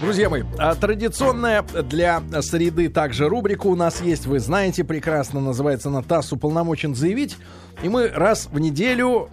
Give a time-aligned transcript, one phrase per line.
[0.00, 5.90] Друзья мои, а традиционная для среды также рубрика у нас есть, вы знаете, прекрасно называется
[5.90, 7.36] она «ТАСС уполномочен заявить».
[7.82, 9.28] И мы раз в неделю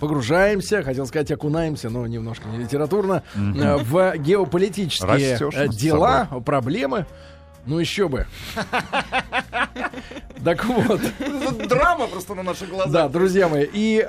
[0.00, 3.84] погружаемся, хотел сказать, окунаемся, но немножко не литературно, mm-hmm.
[3.84, 7.06] в геополитические Растешь дела, проблемы.
[7.68, 8.26] Ну еще бы.
[10.42, 11.00] Так вот.
[11.68, 12.92] Драма просто на наших глазах.
[12.92, 13.66] Да, друзья мои.
[13.70, 14.06] И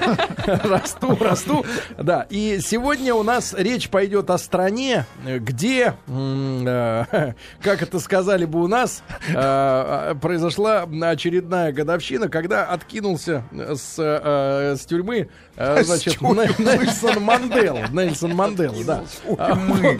[0.46, 1.64] расту, расту.
[1.96, 2.26] Да.
[2.28, 7.04] И сегодня у нас речь пойдет о стране, где, э,
[7.62, 14.84] как это сказали бы у нас, э, произошла очередная годовщина, когда откинулся с, э, с
[14.84, 15.30] тюрьмы
[15.82, 17.86] значит, Нельсон Мандела.
[17.92, 19.04] Нельсон Мандела, да.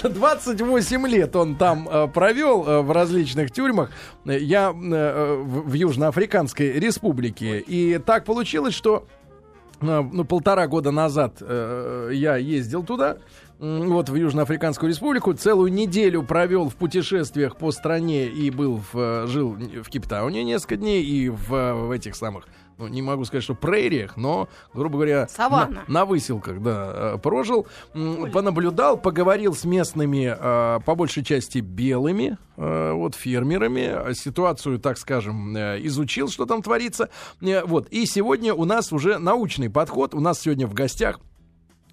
[0.08, 3.90] 28 лет он там провел в различных тюрьмах.
[4.24, 7.58] Я в Южноафриканской республике.
[7.60, 9.06] И так получилось, что
[9.80, 13.16] ну, полтора года назад э, я ездил туда,
[13.58, 19.50] вот в Южноафриканскую республику, целую неделю провел в путешествиях по стране и был в, жил
[19.52, 22.46] в Кейптауне несколько дней и в, в этих самых
[22.80, 25.28] ну, не могу сказать, что прериях, но, грубо говоря,
[25.66, 28.30] на, на выселках, да, э, прожил, Ой.
[28.30, 35.54] понаблюдал, поговорил с местными, э, по большей части белыми, э, вот фермерами, ситуацию, так скажем,
[35.56, 37.88] изучил, что там творится, вот.
[37.90, 41.20] И сегодня у нас уже научный подход, у нас сегодня в гостях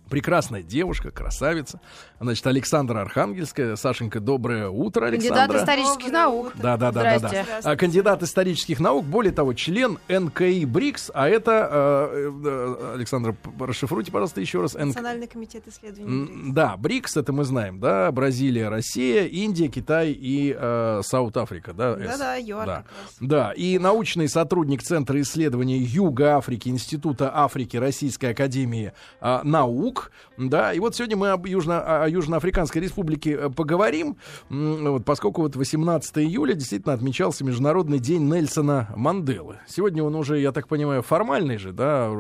[0.09, 1.79] прекрасная девушка, красавица.
[2.19, 3.75] Значит, Александра Архангельская.
[3.75, 5.47] Сашенька, доброе утро, Александра.
[5.47, 6.53] Кандидат исторических наук.
[6.55, 7.75] Да, да, да, да, да.
[7.75, 14.41] Кандидат исторических наук, более того, член НКИ БРИКС, а это, э, э, Александра, расшифруйте, пожалуйста,
[14.41, 14.73] еще раз.
[14.73, 16.51] Национальный комитет исследований.
[16.53, 21.95] Да, БРИКС, это мы знаем, да, Бразилия, Россия, Индия, Китай и э, South Africa, да?
[21.95, 22.65] Да, да, ЮАР.
[22.65, 22.83] Да.
[23.19, 30.11] да, и научный сотрудник Центра исследований Юга Африки, Института Африки Российской Академии э, Наук, юг,
[30.37, 34.17] да, и вот сегодня мы об Южно, о Южноафриканской республике э, поговорим,
[34.49, 39.57] вот, поскольку вот 18 июля действительно отмечался Международный день Нельсона Манделы.
[39.67, 42.11] Сегодня он уже, я так понимаю, формальный же, да,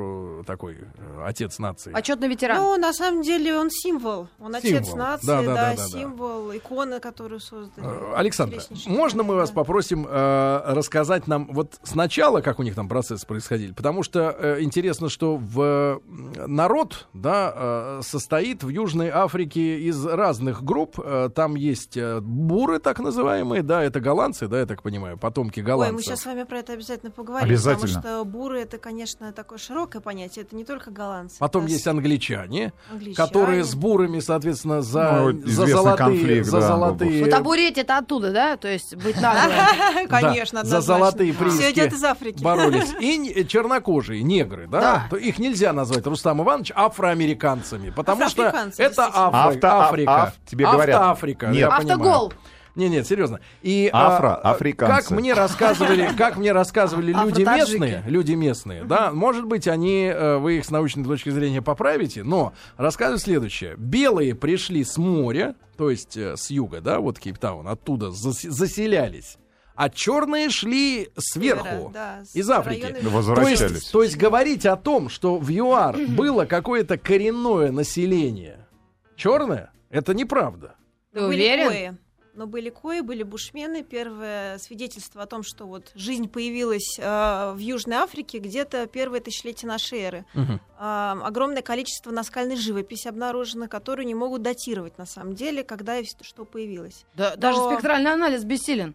[0.45, 1.93] такой э, отец нации.
[1.93, 2.57] Отчетный ветеран.
[2.57, 4.79] Ну, на самом деле он символ, он символ.
[4.79, 6.57] отец нации, да, да, да, да символ, да.
[6.57, 7.85] икона, которую создали.
[7.85, 12.89] Э, Александр, можно мы вас попросим э, рассказать нам вот сначала, как у них там
[12.89, 16.01] процесс происходил, потому что э, интересно, что в
[16.47, 20.99] народ, да, Э, состоит в Южной Африке из разных групп.
[21.03, 25.59] Э, там есть э, буры, так называемые, да, это голландцы, да, я так понимаю, потомки
[25.59, 25.93] голландцев.
[25.93, 27.47] Ой, мы сейчас с вами про это обязательно поговорим.
[27.47, 27.87] Обязательно.
[27.87, 31.37] Потому что буры это, конечно, такое широкое понятие, это не только голландцы.
[31.39, 31.73] Потом это...
[31.73, 35.97] есть англичане, англичане, которые с бурами, соответственно, за, ну, за золотые...
[35.97, 37.23] Конфликт, за да, золотые...
[37.25, 38.57] Вот обуреть это оттуда, да?
[38.57, 39.51] То есть быть надо.
[40.09, 42.41] Конечно, За золотые прииски Все идет из Африки.
[42.41, 42.93] Боролись.
[42.99, 45.09] И чернокожие, негры, да?
[45.19, 48.43] Их нельзя назвать, Рустам Иванович, афроамериканцы африканцами, потому что
[48.77, 50.23] это Афри- Авто, Африка.
[50.23, 51.01] Аф, тебе говорят.
[51.01, 51.47] Африка.
[51.47, 51.69] Нет.
[51.69, 52.33] Автогол.
[52.75, 53.39] Не, нет, серьезно.
[53.63, 59.45] И Афро, а, как мне рассказывали, как мне рассказывали люди местные, люди местные, да, может
[59.45, 64.83] быть, они э, вы их с научной точки зрения поправите, но рассказывают следующее: белые пришли
[64.83, 69.37] с моря, то есть э, с юга, да, вот Кейптаун, оттуда заселялись
[69.77, 72.97] а черные шли сверху, да, из Африки.
[73.03, 73.59] Возвращались.
[73.59, 78.67] То есть, то есть говорить о том, что в ЮАР было какое-то коренное население
[79.15, 80.75] черное, это неправда.
[81.13, 81.99] Ты уверен?
[82.33, 83.83] но были кои, были бушмены.
[83.83, 89.67] Первое свидетельство о том, что вот жизнь появилась э, в Южной Африке где-то первое тысячелетие
[89.67, 90.25] нашей эры.
[90.35, 90.59] Угу.
[90.79, 96.05] Э, огромное количество наскальной живописи обнаружено, которую не могут датировать на самом деле, когда и
[96.05, 97.05] что появилось.
[97.15, 97.37] Да, но...
[97.37, 98.93] Даже спектральный анализ бессилен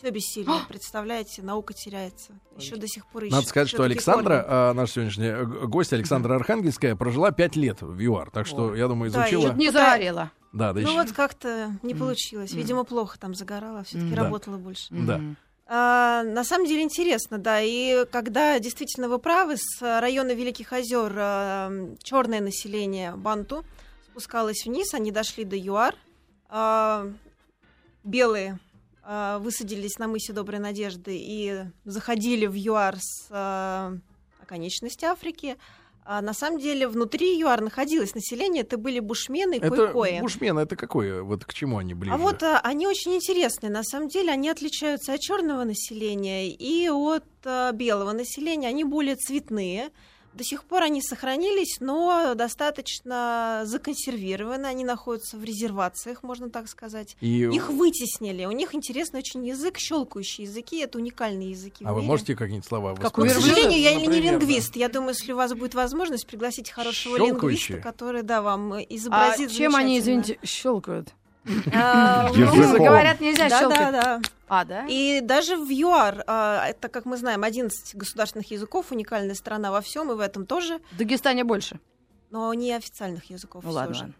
[0.00, 0.60] все бессильно.
[0.68, 2.32] Представляете, наука теряется.
[2.56, 3.32] Еще до сих пор ищет.
[3.34, 8.30] Надо сказать, что Александра, а, наша сегодняшняя гость Александра Архангельская, прожила пять лет в ЮАР.
[8.30, 9.50] Так что, я думаю, изучила...
[9.50, 10.30] Да, не загорела.
[10.52, 11.02] Да, да ну еще...
[11.02, 12.52] вот как-то не получилось.
[12.52, 14.24] Видимо, плохо там загорала, все-таки да.
[14.24, 14.86] работала больше.
[14.90, 15.20] Да.
[15.66, 17.60] А, на самом деле интересно, да.
[17.60, 21.70] И когда действительно вы правы, с района Великих озер а,
[22.02, 23.64] черное население Банту
[24.10, 25.94] спускалось вниз, они дошли до ЮАР.
[26.48, 27.06] А,
[28.02, 28.69] белые э,
[29.40, 33.98] высадились на мысе Доброй Надежды и заходили в ЮАР с э,
[34.40, 35.56] оконечности Африки,
[36.04, 40.20] а на самом деле внутри ЮАР находилось население, это были бушмены и койкои.
[40.20, 41.22] Бушмены это какое?
[41.22, 42.14] Вот к чему они ближе?
[42.14, 43.70] А вот а, они очень интересные.
[43.70, 48.68] На самом деле они отличаются от черного населения и от а, белого населения.
[48.68, 49.90] Они более цветные,
[50.32, 54.66] До сих пор они сохранились, но достаточно законсервированы.
[54.66, 57.16] Они находятся в резервациях, можно так сказать.
[57.20, 57.42] И...
[57.52, 58.44] Их вытеснили.
[58.44, 60.78] У них интересный очень язык, щелкающие языки.
[60.78, 61.84] Это уникальные языки.
[61.84, 64.76] А в вы можете какие-нибудь слова Как к сожалению, я не например, лингвист.
[64.76, 69.50] Я думаю, если у вас будет возможность, пригласите хорошего лингвиста, который, да, вам А изобразит
[69.50, 71.14] чем они, извините, щелкают?
[71.74, 73.78] А, Говорят, нельзя Да, щелкать.
[73.78, 74.20] да, да.
[74.52, 74.84] А, да?
[74.88, 79.80] И даже в ЮАР, а, это, как мы знаем, 11 государственных языков, уникальная страна во
[79.80, 81.78] всем, и в этом тоже, В Дагестане больше.
[82.30, 83.62] но не официальных языков.
[83.62, 84.12] Ну всё ладно, же.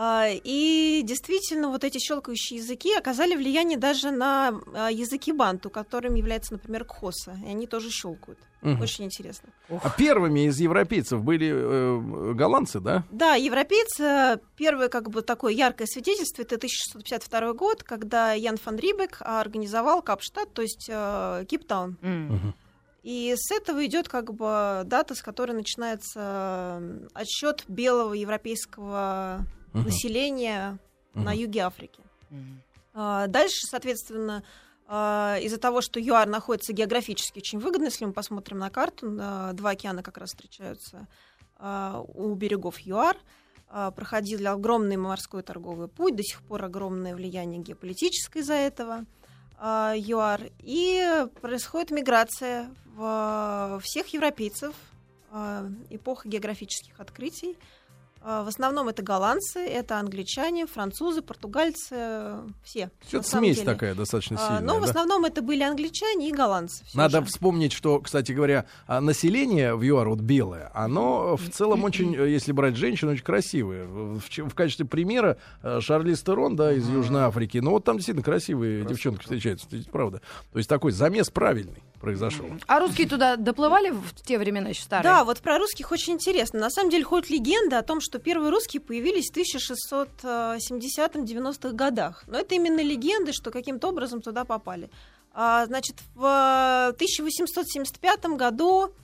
[0.00, 6.14] А, И действительно, вот эти щелкающие языки оказали влияние даже на а, языки банту, которым
[6.14, 7.36] является, например, кхоса.
[7.44, 8.38] И они тоже щелкают.
[8.60, 8.80] Мгм.
[8.80, 9.48] Очень интересно.
[9.68, 13.02] А первыми из европейцев были э, голландцы, да?
[13.10, 18.76] Да, европейцы, э, первое как бы такое яркое свидетельство, это 1652 год, когда Ян фан
[18.76, 21.96] Рибек организовал Капштадт, то есть э, Кейптаун.
[22.02, 22.54] М.
[23.02, 26.82] И с этого идет как бы дата, с которой начинается
[27.14, 29.84] отсчет белого европейского Мгм.
[29.84, 30.78] населения
[31.14, 31.38] на Мгм.
[31.40, 32.00] юге Африки.
[32.94, 34.42] А, Дальше, соответственно,
[34.86, 39.52] а, из-за того, что ЮАР находится географически очень выгодно, если мы посмотрим на карту, на
[39.52, 41.06] два океана как раз встречаются
[41.56, 43.16] а, у берегов ЮАР,
[43.94, 49.04] проходил огромный морской торговый путь, до сих пор огромное влияние геополитическое из-за этого
[49.60, 52.70] ЮАР, и происходит миграция
[53.82, 54.74] всех европейцев,
[55.90, 57.58] эпоха географических открытий.
[58.22, 62.90] А, В основном это голландцы, это англичане, французы, португальцы, все.
[63.08, 63.66] Самом смесь деле.
[63.66, 64.60] такая достаточно А, сильная.
[64.60, 64.88] Но в да?
[64.90, 66.84] основном это были англичане и голландцы.
[66.94, 67.26] Надо же.
[67.26, 72.28] вспомнить, что, кстати говоря, а, население в ЮАР вот белое, оно в целом очень, э,
[72.30, 73.84] если брать женщин, очень красивые.
[73.84, 77.58] В, в в качестве примера э, Шарлиз Терон, да, из Южной Африки.
[77.58, 80.20] Ну вот там действительно красивые девчонки встречаются, правда.
[80.52, 82.46] То есть такой замес правильный произошел.
[82.66, 85.02] А русские туда доплывали в те времена еще старые?
[85.02, 86.60] Да, вот про русских очень интересно.
[86.60, 92.24] На самом деле ходит легенда о том, что первые русские появились в 1670-90-х годах.
[92.26, 94.88] Но это именно легенды, что каким-то образом туда попали.
[95.32, 98.94] А, значит, в 1875 году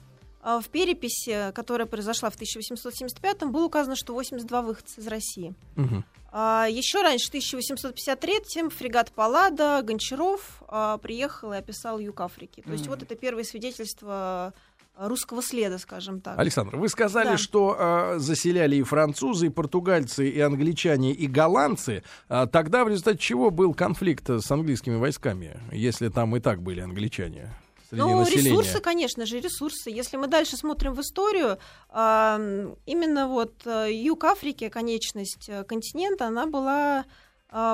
[0.41, 5.53] а, в переписи, которая произошла в 1875, было указано, что 82 выходца из России.
[5.75, 6.03] Мгм.
[6.31, 10.63] А, Еще раньше, в 1853-м, фрегат Паллада Гончаров
[11.03, 12.63] приехал и описал юг Африки.
[12.65, 14.55] То есть вот это первое свидетельство
[14.97, 16.37] русского следа, скажем так.
[16.39, 17.37] Александр, вы сказали, Да.
[17.37, 22.03] что э, заселяли и французы, и португальцы, и англичане, и голландцы.
[22.29, 26.81] А тогда в результате чего был конфликт с английскими войсками, если там и так были
[26.81, 27.53] англичане
[27.89, 28.49] среди Ну, населения?
[28.49, 29.89] ресурсы, конечно же, ресурсы.
[29.91, 31.57] Если мы дальше смотрим в историю,
[31.93, 37.05] именно вот э, юг Африки, конечность э, континента, она была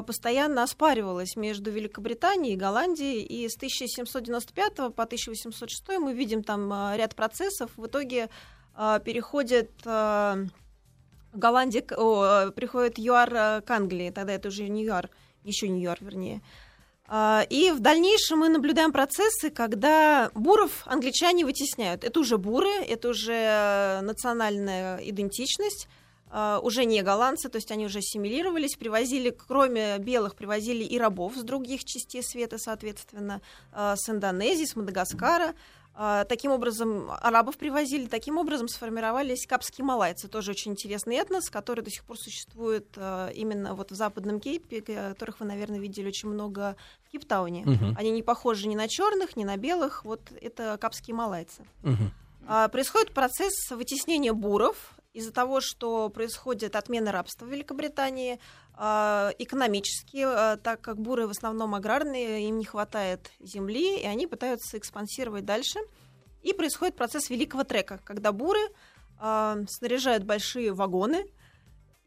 [0.06, 6.95] постоянно оспаривалась между Великобританией и Голландией, и с 1795 по 1806 мы видим там а,
[6.95, 7.72] ряд процессов.
[7.78, 8.30] В итоге
[8.75, 10.38] а, переходит а,
[11.33, 15.10] Голландия, о, приходит ЮАР к Англии, тогда это уже не ЮАР,
[15.44, 16.42] еще не ЮАР, вернее.
[17.07, 22.04] А, И в дальнейшем мы наблюдаем процессы, когда буров англичане вытесняют.
[22.04, 26.00] Это уже буры, это уже национальная идентичность, а,
[26.63, 31.44] уже не голландцы, то есть они уже ассимилировались, привозили, кроме белых, привозили и рабов с
[31.44, 33.42] других частей света, соответственно,
[33.74, 35.54] а, с Индонезии, с Мадагаскара.
[35.94, 41.83] А, Таким образом, арабов привозили, таким образом сформировались капские малайцы, тоже очень интересный этнос, который
[41.83, 46.30] до сих пор существует а, именно вот в Западном Кейпе, которых вы, наверное, видели очень
[46.30, 47.63] много в Кейптауне.
[47.66, 47.95] Мгм.
[47.98, 51.63] Они не похожи ни на черных, ни на белых, вот это капские малайцы.
[52.48, 58.40] А, Происходит процесс вытеснения буров из-за того, что происходит отмена рабства в Великобритании,
[58.74, 64.28] а, экономически, а, так как буры в основном аграрные, им не хватает земли, и они
[64.28, 65.80] пытаются экспансировать дальше.
[66.42, 68.59] И происходит процесс великого трека, когда буры
[69.19, 71.26] а, снаряжают большие вагоны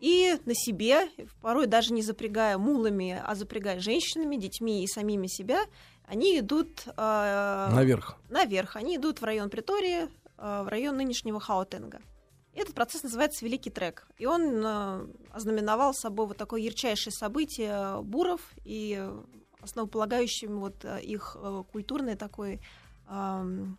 [0.00, 1.08] и на себе,
[1.40, 5.60] порой даже не запрягая мулами, а запрягая женщинами, детьми и самими себя,
[6.06, 8.18] они идут Наверх.
[8.28, 8.76] наверх.
[8.76, 12.02] Они идут в район Притории, э, в район нынешнего Хаутенга.
[12.54, 14.06] Этот процесс называется Великий трек.
[14.16, 19.10] И он э, ознаменовал собой вот такое ярчайшее событие буров и
[19.60, 22.60] основополагающим вот э, их э, культурный такой
[23.06, 23.76] ам,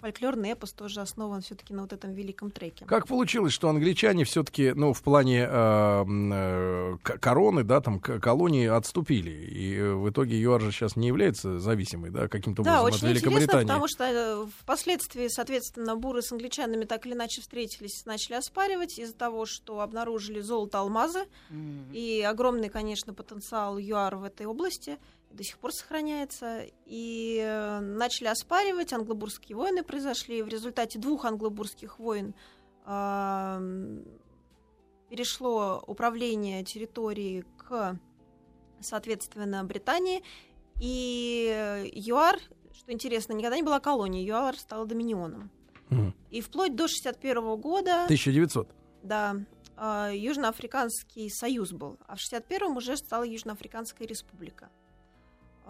[0.00, 2.84] фольклорный эпос тоже основан все-таки на вот этом великом треке.
[2.84, 9.30] Как получилось, что англичане все-таки, ну, в плане э, э, короны, да, там, колонии отступили,
[9.30, 12.94] и э, в итоге ЮАР же сейчас не является зависимой, да, каким-то Да, образом от
[12.94, 13.66] очень интересно, Великобритании.
[13.66, 19.14] потому что э, впоследствии, соответственно, буры с англичанами так или иначе встретились, начали оспаривать из-за
[19.14, 21.86] того, что обнаружили золото, алмазы, М.
[21.92, 24.98] И огромный, конечно, потенциал ЮАР в этой области.
[25.30, 26.64] До сих пор сохраняется.
[26.86, 30.42] И э, начали оспаривать, англобурские войны произошли.
[30.42, 32.34] В результате двух англобурских войн
[35.10, 37.98] перешло управление территорией к,
[38.80, 40.22] соответственно, Британии.
[40.80, 42.38] И ЮАР,
[42.72, 45.50] что интересно, никогда не была колонией, ЮАР стала доминионом.
[46.30, 48.68] И вплоть до 61 года, 1900.
[49.02, 49.36] да,
[49.76, 54.70] а, Южноафриканский союз был, а в 61-м уже стала Южноафриканская республика.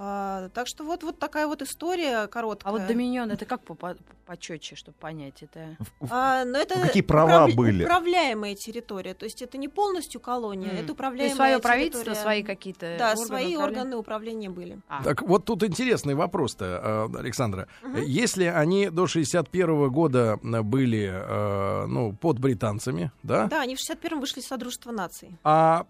[0.00, 2.72] А, так что вот, вот такая вот история короткая.
[2.72, 5.76] А вот Доминион, это как по, по, почетче, чтобы понять это?
[6.08, 7.82] А, но это Какие права управля- были?
[7.84, 10.76] Управляемая территория, то есть это не полностью колония, М.
[10.76, 12.22] это То управляемая есть свое правительство, территория.
[12.22, 13.58] свои какие-то Да, органы свои управления?
[13.80, 14.78] органы управления были.
[14.88, 15.02] А.
[15.02, 17.66] Так вот тут интересный вопрос-то, э, Александра.
[17.82, 18.02] Мгм.
[18.06, 24.20] Если они до 61 года были э, ну, под британцами, да, Да, они в 61-м
[24.20, 25.36] вышли из Содружества наций.
[25.42, 25.86] а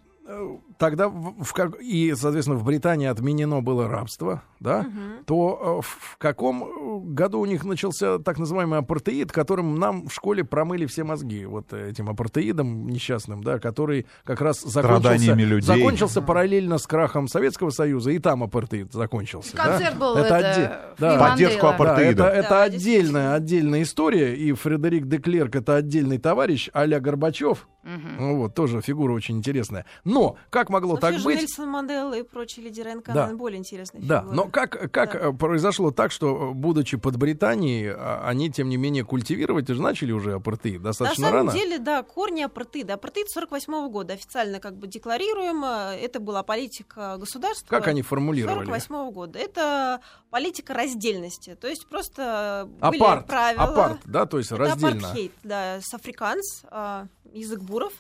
[0.79, 5.25] тогда в, в как- и, соответственно, в Британии отменено было рабство, да, Мгм.
[5.25, 10.13] то э, в каком э, году у них начался так называемый апартеид, которым нам в
[10.15, 15.61] школе промыли все мозги, вот этим апартеидом несчастным, да, который как раз закончился, людей.
[15.67, 19.57] закончился параллельно с крахом Советского Союза, и там апартеид закончился.
[19.57, 19.65] да.
[19.65, 21.19] Концерт был Это это, отде- в да.
[21.31, 22.25] Поддержку Да, апартеида.
[22.25, 27.67] это, это Да, отдельная, отдельная история, и Фредерик де Клерк это отдельный товарищ, а-ля Горбачев,
[27.85, 28.17] Мгм.
[28.19, 29.87] ну вот, тоже фигура очень интересная.
[30.05, 30.18] Но,
[30.51, 31.41] как могло Но так быть?
[31.41, 33.27] Нельсон Мандела и прочие лидеры НК, Да.
[33.35, 34.37] более интересные Да, фигуры.
[34.37, 35.19] но как, как Да.
[35.29, 39.81] э, произошло так, что, э, будучи под Британией, а, они, тем не менее, культивировать же
[39.81, 41.53] начали уже апартеид На достаточно самом рано?
[41.53, 42.95] деле, да, корни апартеида.
[42.95, 45.95] Апартеид 48 года официально как бы декларируемо.
[45.95, 47.69] Это была политика государства.
[47.69, 48.65] Как они формулировали?
[48.67, 49.39] 48 года.
[49.39, 51.55] Это политика раздельности.
[51.55, 53.65] То есть просто были Апарт, правила.
[53.65, 54.99] апарт, да, то есть Это раздельно.
[54.99, 57.93] апартхейт, да, с африканс, а, язык буров,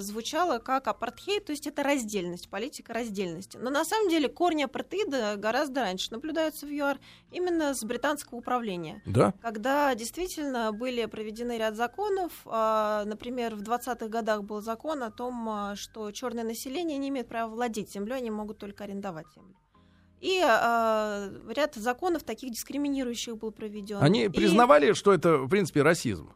[0.00, 3.56] звучало как апартхейт, то есть это раздельность, политика раздельности.
[3.56, 6.98] Но на самом деле корни апартеида гораздо раньше наблюдаются в ЮАР
[7.32, 9.34] именно с британского управления Да?
[9.42, 12.32] когда действительно были проведены ряд законов.
[12.46, 17.28] а, Например, в 20-х годах был закон о том, а, что черное население не имеет
[17.28, 19.56] права владеть землей, они могут только арендовать землю.
[20.20, 23.98] И а, ряд законов таких дискриминирующих был проведен.
[24.00, 26.32] Они И, признавали, что это, в принципе, расизм.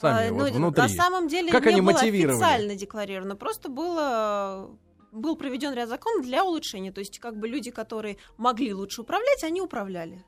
[0.00, 0.82] Сами а, вот ну, внутри.
[0.82, 2.36] На самом деле Как не они было мотивировали?
[2.36, 4.70] официально декларировано, просто было
[5.12, 6.90] был проведен ряд законов для улучшения.
[6.90, 10.24] То есть, как бы люди, которые могли лучше управлять, они управляли.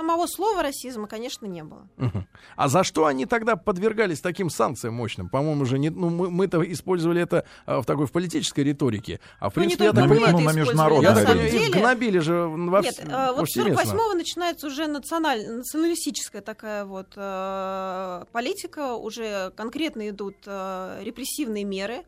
[0.00, 1.86] Самого слова расизма, конечно, не было.
[2.56, 5.28] А за что они тогда подвергались таким санкциям мощным?
[5.28, 9.20] По-моему, же не, ну, мы, мы-то использовали это а, в такой в политической риторике.
[9.40, 11.70] А в Ну, не принципе, я так понимаю, ну, на я на самом деле.
[11.70, 13.92] гнобили же во Нет, вс- э, вот с повсеместно.
[13.92, 15.46] 48-го начинается уже националь...
[15.46, 22.04] националистическая такая вот э, политика, уже конкретно идут э, репрессивные меры.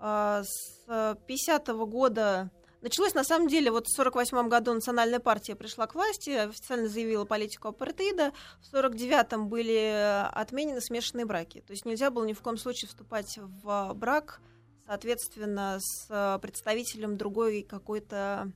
[0.00, 5.86] А с 50-го года началось, на самом деле, вот в 48-м году национальная партия пришла
[5.86, 8.32] к власти, официально заявила политику апартеида.
[8.60, 11.60] В 49-м были отменены смешанные браки.
[11.66, 14.40] То есть нельзя было ни в коем случае вступать в брак,
[14.86, 18.52] соответственно, с представителем другой какой-то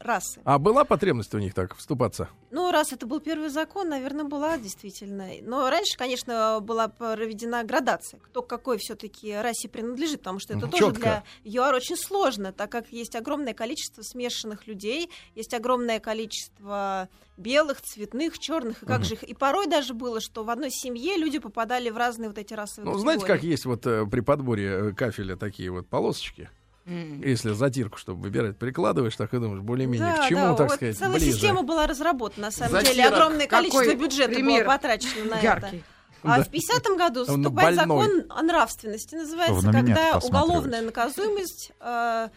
[0.00, 0.40] расы.
[0.44, 2.28] А была потребность у них так вступаться?
[2.50, 5.28] Ну, раз это был первый закон, наверное, была действительно.
[5.42, 10.66] Но раньше, конечно, была проведена градация, кто к какой все-таки расе принадлежит, потому что это
[10.66, 10.70] Мгм.
[10.70, 17.08] тоже для ЮАР очень сложно, так как есть огромное количество смешанных людей, есть огромное количество
[17.36, 19.04] белых, цветных, черных, и как Мгм.
[19.04, 19.22] же их.
[19.22, 22.92] И порой даже было, что в одной семье люди попадали в разные вот эти расовые
[22.92, 23.50] Ну, знаете, как категории.
[23.50, 26.48] есть вот э, при подборе э, кафеля такие вот полосочки?
[26.86, 27.20] М.
[27.22, 30.76] Если затирку, чтобы выбирать, прикладываешь, так и думаешь, более-менее Да, к чему, да, так вот
[30.76, 31.32] сказать, целая ближе.
[31.32, 32.94] система была разработана, на самом Затирок.
[32.94, 33.08] деле.
[33.08, 35.44] Огромное количество Какой бюджета пример было потрачено на это.
[35.44, 35.84] Яркий.
[36.22, 36.44] А Да.
[36.44, 38.04] в 50-м году вступает больной.
[38.06, 42.28] закон о нравственности, называется, когда уголовная наказуемость, э,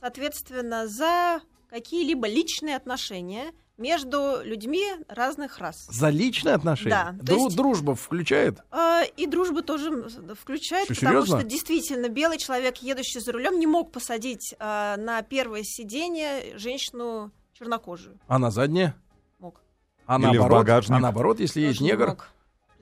[0.00, 5.86] соответственно, за какие-либо личные отношения между людьми разных рас.
[5.90, 6.90] За личные отношения?
[7.18, 8.60] Да, то Дру- есть- Дружба включает?
[8.70, 9.90] Э, И дружбу тоже
[10.38, 11.40] включает, Что, потому серьезно?
[11.40, 17.32] что действительно белый человек, едущий за рулем, не мог посадить э, на первое сиденье женщину
[17.54, 18.20] чернокожую.
[18.28, 18.94] А на заднее?
[19.38, 19.62] Мог.
[20.06, 20.96] А Или в наоборот, багажник.
[20.96, 22.08] а наоборот, если есть Тоже негр?
[22.08, 22.28] мог.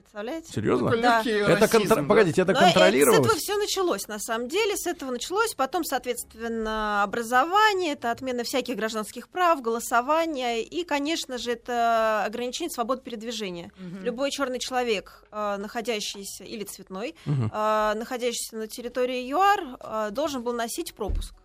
[0.09, 0.51] Представляете?
[0.51, 0.87] Серьезно?
[0.89, 1.21] Такой Да.
[1.21, 2.03] Это расизм, контр- да.
[2.07, 3.19] Погодите, это Но, э, С контролировалось?
[3.27, 4.75] этого все началось, на самом деле.
[4.75, 5.53] С этого началось.
[5.53, 10.63] Потом, соответственно, образование, это отмена всяких гражданских прав, голосование.
[10.63, 13.71] И, конечно же, это ограничение свободы передвижения.
[13.77, 14.03] Мгм.
[14.03, 20.53] Любой черный человек, э, находящийся, или цветной, э, находящийся на территории ЮАР, э, должен был
[20.53, 21.35] носить пропуск.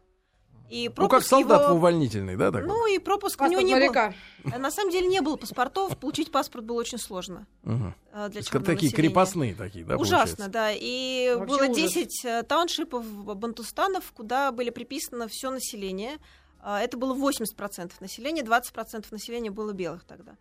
[0.71, 2.51] И Ну, как пропуск солдат его- в увольнительный, да?
[2.51, 2.65] Так?
[2.67, 3.95] Ну и пропуск у него Паспорт не был.
[3.95, 4.15] моряка.
[4.53, 8.61] А На самом деле не было паспортов, получить паспорт было очень сложно э, для Такие
[8.61, 8.91] населения.
[8.91, 10.49] крепостные такие, да, Ужасно, получается?
[10.49, 10.71] да.
[10.73, 11.77] И Вообще было ужас.
[11.77, 16.19] 10 э, тауншипов бантустанов, куда были приписано все население.
[16.67, 20.33] Это было 80% населения, 20% населения было белых тогда.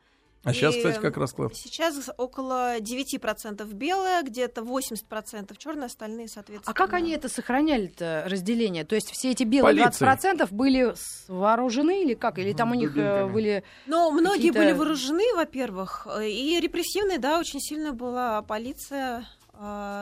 [0.43, 1.55] А сейчас, И, кстати, как расклад?
[1.55, 6.71] Сейчас около 9% белое, где-то 80% черное, остальные, соответственно.
[6.71, 8.83] А как они это сохраняли-то, разделение?
[8.83, 10.15] То есть все эти белые Полиция.
[10.15, 10.93] 20% были
[11.29, 12.39] вооружены или как?
[12.39, 13.31] Или там у них э, Дубинками.
[13.31, 13.63] были...
[13.87, 19.25] Но многие были вооружены, во-первых, э, и репрессивной, да, очень сильно была полиция,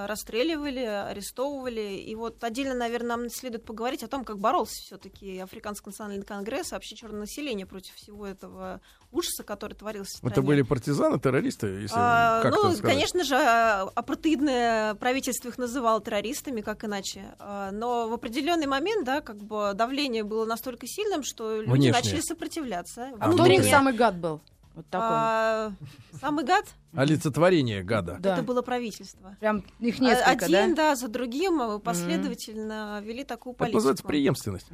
[0.07, 1.97] расстреливали, арестовывали.
[1.97, 6.71] И вот отдельно, наверное, нам следует поговорить о том, как боролся все-таки Африканский национальный конгресс,
[6.71, 10.31] и вообще черное население против всего этого ужаса, который творился в стране.
[10.33, 12.81] Это были партизаны, террористы, если А, как ну, сказать?
[12.81, 17.35] конечно же, а, апартеидное правительство их называло террористами, как иначе.
[17.39, 21.93] А, Но в определенный момент, да, как бы давление было настолько сильным, что люди Внешнее.
[21.93, 23.11] начали сопротивляться.
[23.19, 23.69] А кто у них Внутренне.
[23.69, 24.41] самый гад был?
[24.73, 25.07] Вот такой.
[25.11, 25.71] А,
[26.19, 28.17] самый гад Олицетворение гада.
[28.19, 28.33] да.
[28.35, 29.35] это было правительство.
[29.39, 30.89] Прям их А- несколько, Один, да?
[30.91, 33.77] да, за другим а, последовательно вели такую Это политику.
[33.77, 34.67] называется преемственность.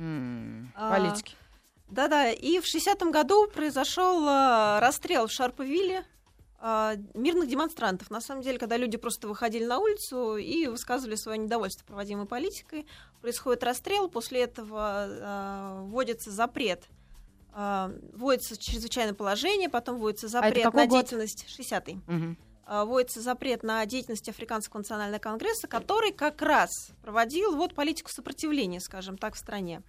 [0.76, 1.36] А, Политики.
[1.90, 6.04] Да-да, и в 60-м году произошел а, расстрел в Шарповилле
[6.60, 8.12] а, мирных демонстрантов.
[8.12, 12.86] На самом деле, когда люди просто выходили на улицу и высказывали свое недовольство проводимой политикой,
[13.22, 16.84] происходит расстрел, после этого а, вводится запрет.
[17.60, 21.00] А, Вводится чрезвычайное положение, потом вводится запрет какой на год?
[21.00, 21.96] деятельность 60-й.
[22.06, 22.38] Мгм.
[22.68, 28.80] а, вводится запрет на деятельность Африканского национального конгресса, который как раз проводил вот политику сопротивления,
[28.80, 29.82] скажем так, в стране.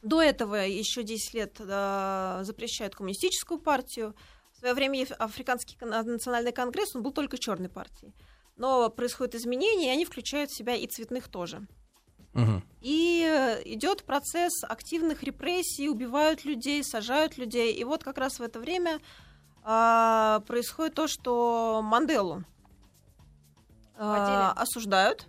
[0.00, 4.14] До этого еще 10 лет э, запрещают коммунистическую партию.
[4.54, 8.14] В свое время Африканский национальный конгресс он был только черной партией.
[8.56, 11.66] Но происходят изменения, и они включают в себя и цветных тоже.
[12.34, 12.62] Мгм.
[12.80, 17.74] И э, идет процесс активных репрессий, убивают людей, сажают людей.
[17.74, 19.00] И вот как раз в это время
[19.64, 22.44] а, происходит то, что Манделу
[23.96, 25.28] а, осуждают.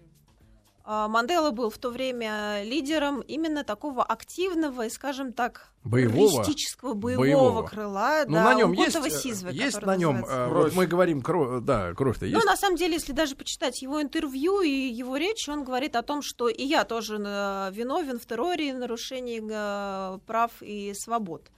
[0.91, 6.43] А, Мандела был в то время лидером именно такого активного и, скажем так, Боевого.
[6.81, 7.61] боевого, Боевого.
[7.61, 8.25] крыла.
[8.25, 10.45] Ну, да, на нем есть, Укотова э, есть который на нем, называется.
[10.45, 10.63] э, Кровь.
[10.63, 12.35] вот мы говорим, кровь, да, кровь-то есть.
[12.35, 16.01] Ну, на самом деле, если даже почитать его интервью и его речь, он говорит о
[16.01, 19.41] том, что и я тоже э, виновен в терроре и нарушении
[20.25, 21.51] прав и свобод.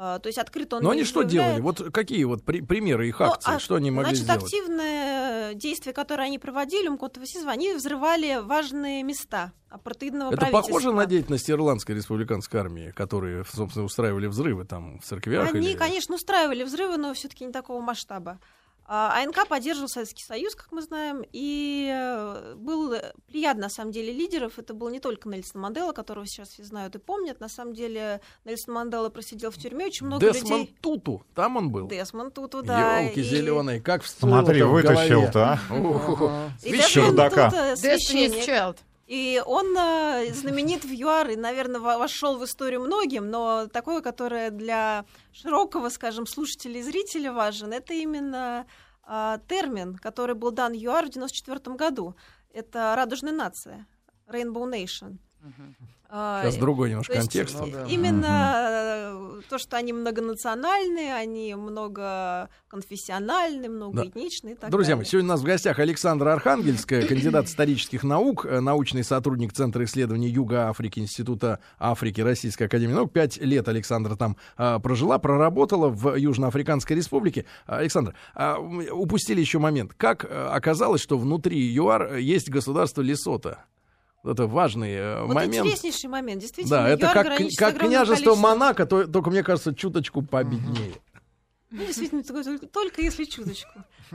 [0.00, 1.56] А, То есть открыто он Но они что заявляет.
[1.56, 1.60] делали?
[1.60, 3.54] Вот какие вот при- примеры их Ну, акций?
[3.56, 4.44] а, что они могли Значит, сделать?
[4.44, 11.04] активное действие, которое они проводили, Мкотова Сизва, они взрывали важные места апартеидного Это похоже на
[11.06, 15.52] деятельность Ирландской республиканской армии, которые, собственно, устраивали взрывы там в церквях?
[15.52, 18.38] Они, или- конечно, устраивали взрывы, но все-таки не такого масштаба.
[18.90, 22.94] А АНК поддерживал Советский Союз, как мы знаем, и э, был
[23.26, 24.58] плеяд, на самом деле, лидеров.
[24.58, 27.38] Это был не только Нельсон Мандела, которого сейчас все знают и помнят.
[27.38, 30.76] На самом деле Нельсон Мандела просидел в тюрьме, очень много Десмонд людей...
[30.80, 31.86] Туту, там он был.
[31.86, 33.00] Десмонд Туту, да.
[33.00, 36.50] Елки и- зеленые, как всплыло Смотри, вытащил-то, а.
[36.62, 37.48] Десмонд чердака.
[37.48, 38.48] Destiny's священник.
[38.48, 38.78] Child.
[39.08, 44.02] И он э, знаменит в ЮАР и, наверное, во- вошел в историю многим, но такое,
[44.02, 48.66] которое для широкого, скажем, слушателя и зрителя важен, это именно
[49.02, 52.16] а, термин, который был дан ЮАР в 94 году.
[52.52, 53.86] Это радужная нация,
[54.26, 55.16] Rainbow Nation.
[56.10, 57.60] А, Сейчас другой немножко то есть, контекст.
[57.60, 57.84] Ну да.
[57.84, 64.54] Именно э, то, что они многонациональные, они многоконфессиональные, многоэтничные.
[64.54, 65.10] и так Друзья мои, далее.
[65.10, 70.28] сегодня у нас в гостях Александра Архангельская, кандидат исторических наук, э, научный сотрудник Центра исследований
[70.28, 73.12] Юга Африки, Института Африки Российской Академии Наук.
[73.12, 77.44] Пять лет Александра там а, прожила, проработала в Южноафриканской Республике.
[77.66, 79.92] А, Александр, а, упустили еще момент.
[79.94, 83.66] Как э, оказалось, что внутри ЮАР есть государство Лесота?
[84.24, 85.66] Это важный э, Вот момент.
[85.66, 86.78] интереснейший момент, действительно.
[86.78, 87.26] Да, это как,
[87.56, 90.94] как княжество количеством- Монако, то- только, мне кажется, чуточку победнее.
[91.70, 93.70] Ну, действительно, только, только- если чуточку.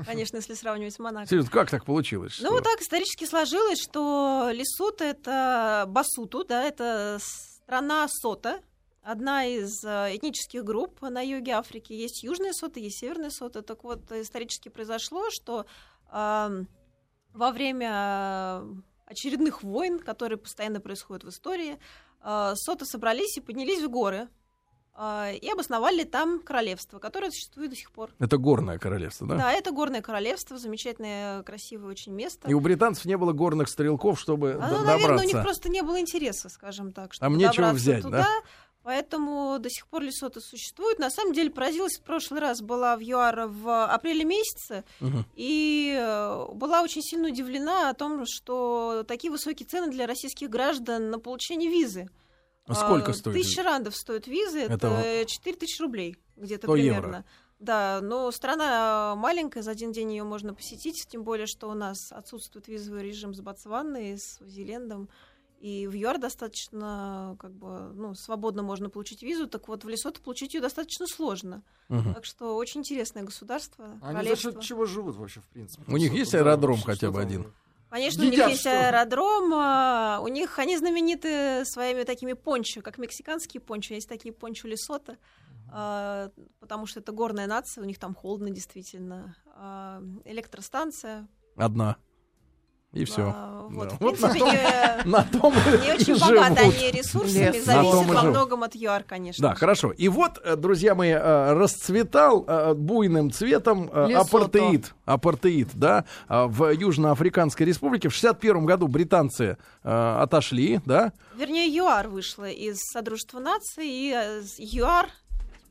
[0.05, 1.27] Конечно, если сравнивать с Монако.
[1.29, 2.37] Серьезно, как так получилось?
[2.39, 8.59] Ну, что- вот так исторически сложилось, что Лесут— это Басуту, да, это страна Сота,
[9.03, 11.93] одна из э, этнических групп на юге Африки.
[11.93, 13.61] Есть южная Сота, есть северная Сота.
[13.61, 15.65] Так вот, исторически произошло, что
[16.09, 16.67] ам,
[17.33, 17.91] во время
[18.63, 18.73] э,
[19.13, 21.79] очередных войн, которые постоянно происходят в истории,
[22.23, 24.27] э, Соты собрались и поднялись в горы
[24.97, 28.11] э, и обосновали там королевство, которое существует до сих пор.
[28.19, 29.35] Это горное королевство, да?
[29.37, 32.47] Да, это горное королевство, замечательное, красивое очень место.
[32.49, 35.25] И у британцев не было горных стрелков, чтобы А, ну, наверное, у добраться.
[35.25, 38.17] них просто не было интереса, скажем так, чтобы Там нечего добраться взять, туда.
[38.19, 38.29] да?
[38.83, 40.99] Поэтому до сих пор Лесото существует.
[40.99, 45.25] На самом деле, поразилась в прошлый раз, была в ЮАР в апреле месяце, Мгм.
[45.35, 51.09] и э, была очень сильно удивлена о том, что такие высокие цены для российских граждан
[51.11, 52.09] на получение визы.
[52.65, 53.35] А сколько А, стоит?
[53.35, 56.93] Тысяча рандов стоит визы, Это 4 тысячи рублей где-то 100 евро.
[57.01, 57.25] примерно.
[57.59, 62.11] Да, но страна маленькая, за один день ее можно посетить, тем более, что у нас
[62.11, 65.07] отсутствует визовый режим с Ботсваной, с Зелендом.
[65.63, 70.19] И в ЮАР достаточно, как бы, ну, свободно можно получить визу, так вот в Лесото
[70.19, 71.63] получить ее достаточно сложно.
[71.87, 72.13] Мгм.
[72.15, 75.83] Так что очень интересное государство, Они за счет чего живут вообще, в принципе?
[75.87, 77.27] У них есть аэродром что хотя бы там?
[77.27, 77.53] один?
[77.89, 78.87] Конечно, Едят у них есть что?
[78.89, 84.67] аэродром, а, у них они знамениты своими такими пончо, как мексиканские пончо, есть такие пончо
[84.67, 85.17] Лесота,
[85.71, 89.37] а, потому что это горная нация, у них там холодно действительно.
[89.55, 91.25] А, Электростанция.
[91.55, 91.95] Одна.
[92.93, 93.33] И все.
[93.35, 93.95] а, вот, Да.
[93.95, 97.65] в Вот на принципе, не, На том не и очень богаты они ресурсами, Лес.
[97.65, 98.29] На том зависит во живут.
[98.29, 99.41] многом от ЮАР, конечно.
[99.47, 99.59] Да, же.
[99.59, 99.91] хорошо.
[99.91, 104.19] И вот, э, друзья мои, э, расцветал э, буйным цветом Лесото.
[104.37, 104.93] апартеид.
[105.05, 108.09] Апартеид, да, а, в Южноафриканской республике.
[108.09, 111.11] В 61 году британцы отошли, да.
[111.35, 115.07] Вернее, ЮАР вышла из Содружества наций, и с- ЮАР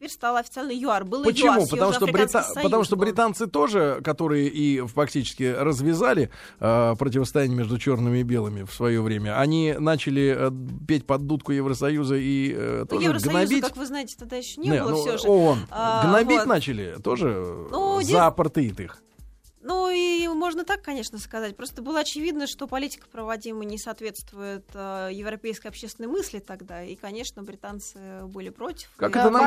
[0.02, 1.04] теперь стала официально ЮАР.
[1.04, 1.60] Было Почему?
[1.60, 7.56] ЮАС, Потому что, брита- союз потому что британцы тоже, которые и фактически развязали э, противостояние
[7.56, 10.50] между черными и белыми в свое время, они начали э,
[10.88, 13.62] петь под дудку Евросоюза и э, Ну, тоже Евросоюза, гнобить.
[13.64, 15.28] как вы знаете, тогда еще не, Не, было ну, все же.
[15.28, 15.58] ООН.
[15.70, 16.46] А, гнобить вот.
[16.46, 18.98] начали тоже э, Ну, за дес- апартеид их.
[19.62, 21.56] Ну и можно так, конечно, сказать.
[21.56, 26.82] Просто было очевидно, что политика проводимая не соответствует э, европейской общественной мысли тогда.
[26.82, 28.88] И, конечно, британцы были против.
[28.96, 29.42] Как И это вообще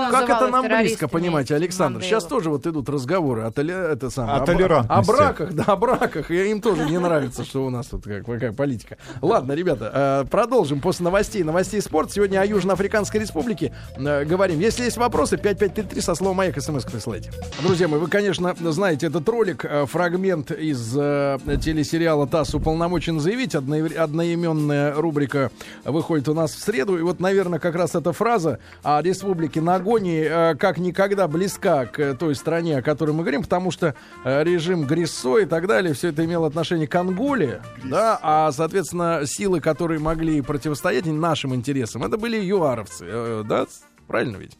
[0.00, 2.02] Но- Как это нам близко, понимаете, Александр?
[2.02, 5.10] Сейчас тоже вот идут разговоры о, толе- это самое, О бра- толерантности.
[5.10, 6.30] о браках, да, о браках.
[6.30, 8.96] И им тоже не нравится, что у нас тут как, какая политика.
[9.20, 11.42] Ладно, ребята, э, продолжим после новостей.
[11.42, 12.10] Новостей спорт.
[12.10, 14.60] Сегодня о Южноафриканской республике э, говорим.
[14.60, 17.30] Если есть вопросы, 5533 со словом «Маяк» смс присылайте.
[17.62, 23.54] Друзья мои, вы, конечно, знаете этот ролик, э, фрагмент из э, телесериала «ТАСС уполномочен заявить».
[23.54, 25.50] Одноименная рубрика
[25.84, 26.96] выходит у нас в среду.
[26.96, 32.14] И вот, наверное, как раз эта фраза о республике Нагони э, как никогда близка к
[32.14, 33.94] той стране, о которой мы говорим, потому что
[34.24, 39.60] режим Гриссо и так далее, все это имело отношение к Анголе, да, а, соответственно, силы,
[39.60, 43.66] которые могли противостоять нашим интересам, это были юаровцы, да,
[44.06, 44.56] правильно ведь?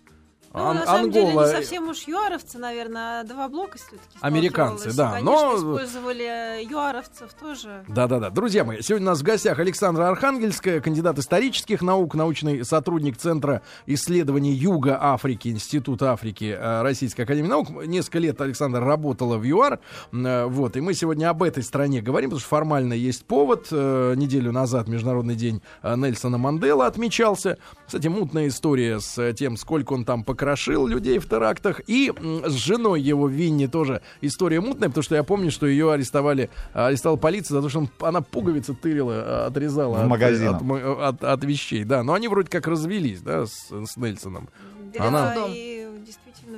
[0.52, 4.00] Ну, Ан- на самом деле, Ангола- не совсем уж юаровцы, наверное, а два блока все-таки.
[4.20, 7.84] Американцы, да, Конечно, но- использовали юаровцев тоже.
[7.86, 8.30] Да-да-да.
[8.30, 13.62] Друзья мои, сегодня у нас в гостях Александра Архангельская, кандидат исторических наук, научный сотрудник Центра
[13.86, 17.68] исследований Юга Африки, Института Африки э, Российской Академии Наук.
[17.86, 19.78] Несколько лет Александр работала в ЮАР.
[20.12, 23.68] Э, Вот, и мы сегодня об этой стране говорим, потому что формально есть повод.
[23.70, 27.56] Э, Неделю назад Международный день Нельсона Мандела отмечался.
[27.86, 31.82] Кстати, мутная история с тем, сколько он там покрошил людей в терактах.
[31.86, 32.10] И
[32.46, 36.86] с женой его Винни тоже история мутная, потому что я помню, что ее арестовали, э,
[36.86, 40.56] арестовала полиция за то, что он- она пуговицы тырила, э, отрезала В от, магазинах.
[40.56, 41.84] от мо- от- от вещей.
[41.84, 44.48] Да, но они вроде как развелись, да, с, с Нельсоном.
[44.96, 45.79] Да, Она- и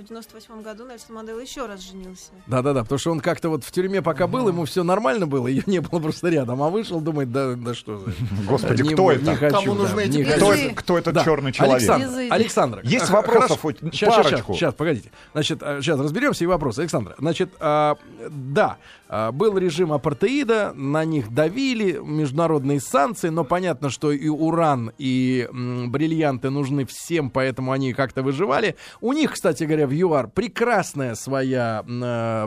[0.03, 2.31] в 98 году Нельсон Мандела еще раз женился.
[2.47, 5.63] Да-да-да, потому что он как-то вот в тюрьме пока был, ему все нормально было, ее
[5.67, 8.13] не было просто рядом, а вышел, думает, да, да что за...
[8.49, 9.31] Господи, Не кто это?
[9.31, 10.25] Не хочу, Кому да, нужны эти?
[10.25, 10.67] Кто, Язык.
[10.67, 11.25] это- кто этот Да.
[11.25, 11.89] черный человек?
[12.31, 12.81] Александр.
[12.83, 14.23] Есть а, вопросов хорошо.
[14.23, 14.55] парочку?
[14.55, 15.11] Щас, погодите.
[15.33, 16.79] Значит, сейчас разберемся и вопрос.
[16.79, 17.97] Александр, значит, а,
[18.29, 19.02] да, а,
[19.33, 26.49] был режим апартеида, на них давили международные санкции, но понятно, что и уран, и бриллианты
[26.51, 28.77] нужны всем, поэтому они как-то выживали.
[29.01, 31.83] У них, кстати говоря, в ЮАР прекрасная своя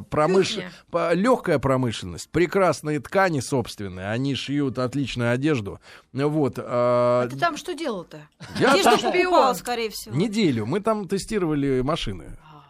[0.09, 0.73] промышленность,
[1.13, 5.79] легкая промышленность, прекрасные ткани собственные, они шьют отличную одежду.
[6.13, 6.55] Вот.
[6.57, 8.21] а, А ты там что делал-то?
[8.59, 10.15] я Одежду там- покупала, скорее всего.
[10.15, 10.65] Неделю.
[10.65, 12.25] Мы там тестировали машины.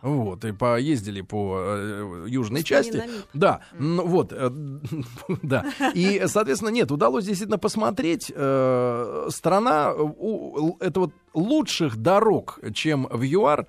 [0.05, 3.09] Вот, и поездили по э, южной Господин части.
[3.33, 4.51] Да, ну, вот, э,
[5.41, 5.65] да.
[5.95, 8.31] И, соответственно, нет, удалось действительно посмотреть.
[8.33, 9.93] э, страна,
[10.79, 13.67] это вот лучших дорог, чем в ЮАР,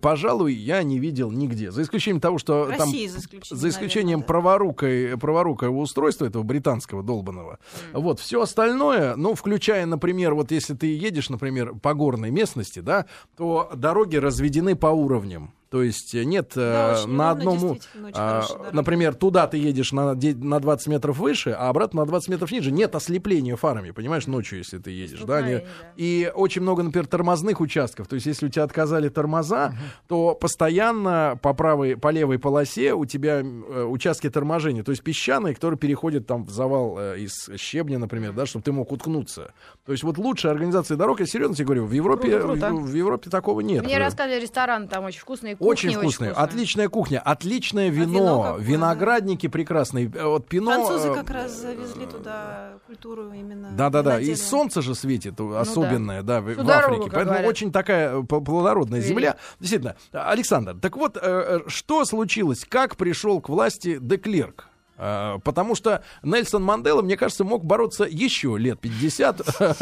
[0.00, 1.70] пожалуй, я не видел нигде.
[1.70, 2.90] За исключением того, что В там...
[2.90, 4.26] За исключением, За исключением наверное, да.
[4.26, 7.58] праворукой, праворукого устройства этого британского долбанного.
[7.92, 13.06] Вот, все остальное, ну, включая, например, вот если ты едешь, например, по горной местности, да,
[13.36, 15.52] то дороги разведены по уровням.
[15.68, 17.62] То есть э, нет Да, э, на одном...
[17.64, 17.80] очень
[18.14, 22.50] а, например, туда ты едешь на, на 20 метров выше, а обратно на 20 метров
[22.52, 22.70] ниже.
[22.70, 25.20] Нет ослепления фарами, понимаешь, ночью, если ты едешь.
[25.20, 25.64] Да, не- да.
[25.96, 28.08] и очень много, например, тормозных участков.
[28.08, 29.74] То есть, если у тебя отказали тормоза,
[30.08, 35.54] то постоянно по правой, по левой полосе у тебя э, участки торможения, то есть песчаные,
[35.54, 39.52] которые переходят там в завал э, из щебня, например, да, чтобы ты мог уткнуться.
[39.84, 42.72] То есть, вот лучшая организация дорог, я серьезно тебе говорю, в Европе, Круто, круто.
[42.72, 43.84] В, в Европе такого нет.
[43.84, 48.64] Мне рассказывали, ресторан там очень вкусный, кухня Очень вкусная, отличная кухня, отличное вино, вино какое,
[48.64, 50.10] виноградники прекрасные.
[50.14, 50.72] Э, Вот пино.
[50.72, 53.70] Французы э, как раз завезли туда культуру именно.
[53.72, 56.62] Да-да-да, и солнце же светит э, особенное, да, в, Всю
[56.94, 57.46] как Поэтому говорят.
[57.46, 59.08] очень такая э, плодородная Велик.
[59.08, 59.36] земля.
[59.60, 62.64] Действительно, Александр, так вот, э, э, что случилось?
[62.68, 64.68] Как пришел к власти Деклерк?
[64.98, 69.74] А, Потому что Нельсон Мандела, мне кажется, мог бороться еще лет 50 на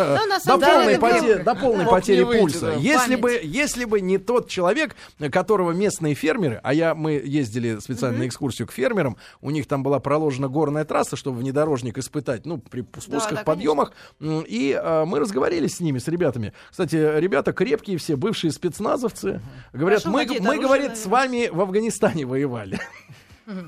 [0.44, 2.66] до полной, это поте- был- до полной потери пульса.
[2.66, 2.72] да.
[2.74, 4.96] Если бы, если бы не тот человек,
[5.30, 9.82] которого местные фермеры, а я, мы ездили специально на экскурсию к фермерам, у них там
[9.82, 15.20] была проложена горная трасса, чтобы внедорожник испытать, ну, при спусках, да, подъемах, и а, мы
[15.20, 16.52] разговаривали с ними, с ребятами.
[16.70, 19.40] Кстати, ребята крепкие все, бывшие спецназовцы.
[19.72, 22.80] Говорят, Хорошо мы, мы, говорит, с вами в Афганистане воевали.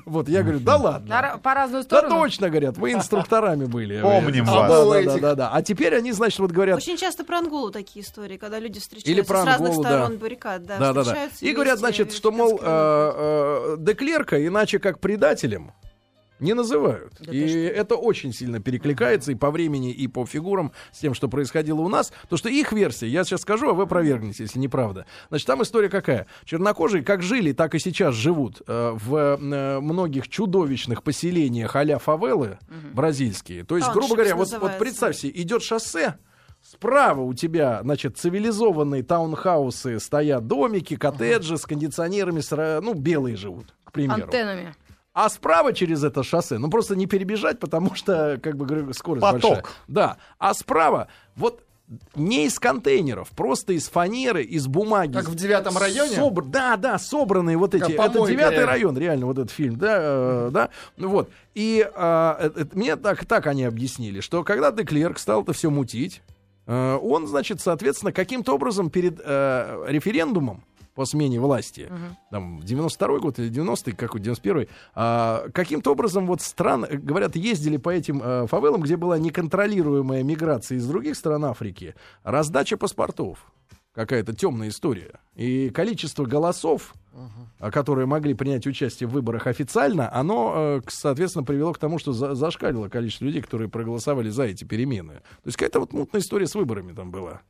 [0.05, 1.39] Вот, я говорю, да ладно.
[1.43, 2.15] По разную Да сторону.
[2.23, 4.01] точно, говорят, вы инструкторами были.
[4.01, 5.05] Помним Да, вас.
[5.05, 5.49] Да, да, да, да.
[5.53, 9.11] А теперь они, значит, вот говорят, Очень часто про Анголу такие истории, когда люди встречаются
[9.11, 9.89] Или про с разных Анголу, да.
[9.89, 10.63] сторон баррикад.
[10.65, 11.03] Да, да, да, да.
[11.03, 12.63] встречаются И говорят, значит, что, мол, войне.
[12.63, 15.71] э, э, Деклерка иначе как предателем
[16.39, 17.13] не называют.
[17.19, 21.27] Да и это очень сильно перекликается и по времени, и по фигурам с тем, что
[21.27, 22.11] происходило у нас.
[22.29, 25.05] То, что их версия, я сейчас скажу, а вы опровергнете, если неправда.
[25.29, 26.27] Значит, там история какая?
[26.45, 32.59] Чернокожие как жили, так и сейчас живут э, в э, многих чудовищных поселениях а-ля фавелы
[32.93, 33.63] бразильские.
[33.63, 36.15] То есть, грубо Тауншипс говоря, вот, вот представь себе, идет шоссе,
[36.63, 43.73] Справа у тебя, значит, цивилизованные таунхаусы, стоят домики, коттеджи с кондиционерами, с ну, белые живут,
[43.85, 44.23] к примеру.
[44.23, 44.75] Антеннами.
[45.19, 49.23] А справа через это шоссе, ну просто не перебежать, потому что, как бы говорю, скорость
[49.23, 49.41] Поток.
[49.41, 49.65] большая.
[49.87, 50.17] Да.
[50.37, 51.63] А справа, вот
[52.13, 55.13] не из контейнеров, просто из фанеры, из бумаги.
[55.13, 56.15] Как в девятом районе?
[56.15, 57.81] Собр- Да, да, собранные вот эти.
[57.81, 60.69] Как Это девятый район, реально, вот этот фильм, да, э, да.
[60.97, 61.31] Вот.
[61.55, 66.21] И э, э, мне так, так они объяснили, что когда Деклерк стал это все мутить,
[66.67, 70.63] э, он, значит, соответственно, каким-то образом перед э, референдумом
[70.97, 71.91] по смене власти,
[72.31, 77.91] там, 92-й год или 90-й, какой, 91-й, а, каким-то образом вот стран, говорят, ездили по
[77.91, 83.45] этим э, фавелам, где была неконтролируемая миграция из других стран Африки, раздача паспортов.
[83.93, 85.19] Какая-то темная история.
[85.35, 86.95] И количество голосов,
[87.59, 92.11] а, которые могли принять участие в выборах официально, оно, э, соответственно, привело к тому, что
[92.11, 95.13] за- зашкалило количество людей, которые проголосовали за эти перемены.
[95.13, 97.41] То есть какая-то вот мутная история с выборами там была.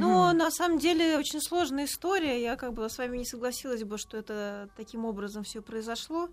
[0.00, 2.42] Ну, на самом деле, очень сложная история.
[2.42, 6.28] Я как бы с вами не согласилась бы, что это таким образом все произошло.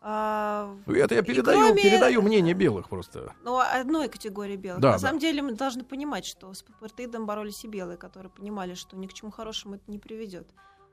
[0.00, 3.32] А, Это я передаю, кроме- передаю мнение белых просто.
[3.42, 4.80] Ну, одной категории белых.
[4.80, 4.98] Да, На да.
[4.98, 9.06] самом деле мы должны понимать, что с апартеидом боролись и белые, которые понимали, что ни
[9.06, 10.46] к чему хорошему это не приведет.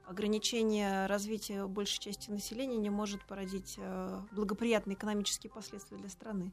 [0.06, 6.52] Ограничение развития большей части населения не может породить э, благоприятные экономические последствия для страны.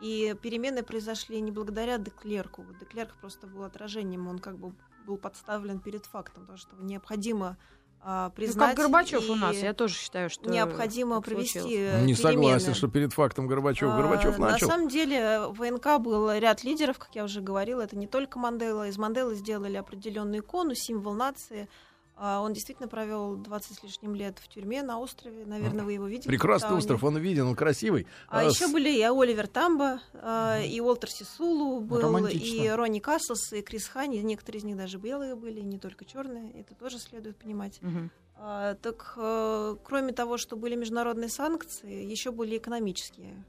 [0.00, 2.64] И перемены произошли не благодаря Деклерку.
[2.80, 4.72] Деклерк просто был отражением, он как бы
[5.06, 7.56] был подставлен перед фактом, потому что необходимо
[8.04, 8.70] а, Ну, признать...
[8.70, 11.92] как Горбачев у и нас, я тоже считаю, что необходимо провести случилось.
[11.94, 12.74] э, Не согласен, перемены.
[12.74, 13.90] что перед фактом Горбачев.
[13.90, 14.66] А, Горбачев начал.
[14.66, 17.80] На самом деле в ВНК был ряд лидеров, как я уже говорила.
[17.80, 18.88] Это не только Мандела.
[18.88, 21.68] Из Манделы сделали определенную икону, символ нации.
[22.16, 25.44] А, Он действительно провел 20 с лишним лет в тюрьме на острове.
[25.46, 26.28] Наверное, вы его видели.
[26.28, 26.78] Прекрасный Тауне.
[26.78, 28.06] остров, он виден, он красивый.
[28.28, 32.62] А А, еще с- были и Оливер Тамбо, а, и Уолтер Сисулу был, Романтично.
[32.62, 34.20] и Ронни Каслс, и Крис Хани.
[34.22, 36.52] Некоторые из них даже белые были, не только черные.
[36.60, 37.80] Это тоже следует понимать.
[37.82, 38.10] Мгм.
[38.36, 43.44] А, так, э, кроме того, что были международные санкции, еще были экономические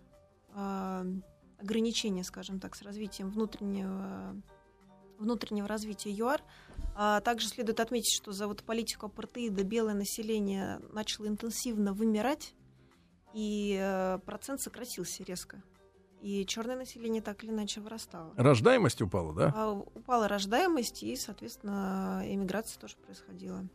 [0.55, 1.05] а,
[1.59, 4.35] ограничения, скажем так, с развитием внутреннего,
[5.23, 6.41] внутреннего развития ЮАР.
[6.95, 12.53] А также следует отметить, что за вот политику апартеида белое население начало интенсивно вымирать,
[13.33, 15.63] и э, процент сократился резко.
[16.21, 18.31] И черное население так или иначе вырастало.
[18.37, 19.53] Рождаемость упала, да?
[19.55, 23.67] А упала рождаемость, и, соответственно, эмиграция тоже происходила.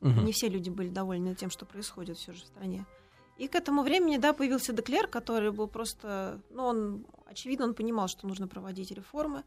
[0.00, 0.26] Мгм.
[0.26, 2.86] Не все люди были довольны тем, что происходит все же в стране.
[3.36, 8.08] И к этому времени, да, появился Деклер, который был просто, ну, он, очевидно, он понимал,
[8.08, 9.44] что нужно проводить реформы.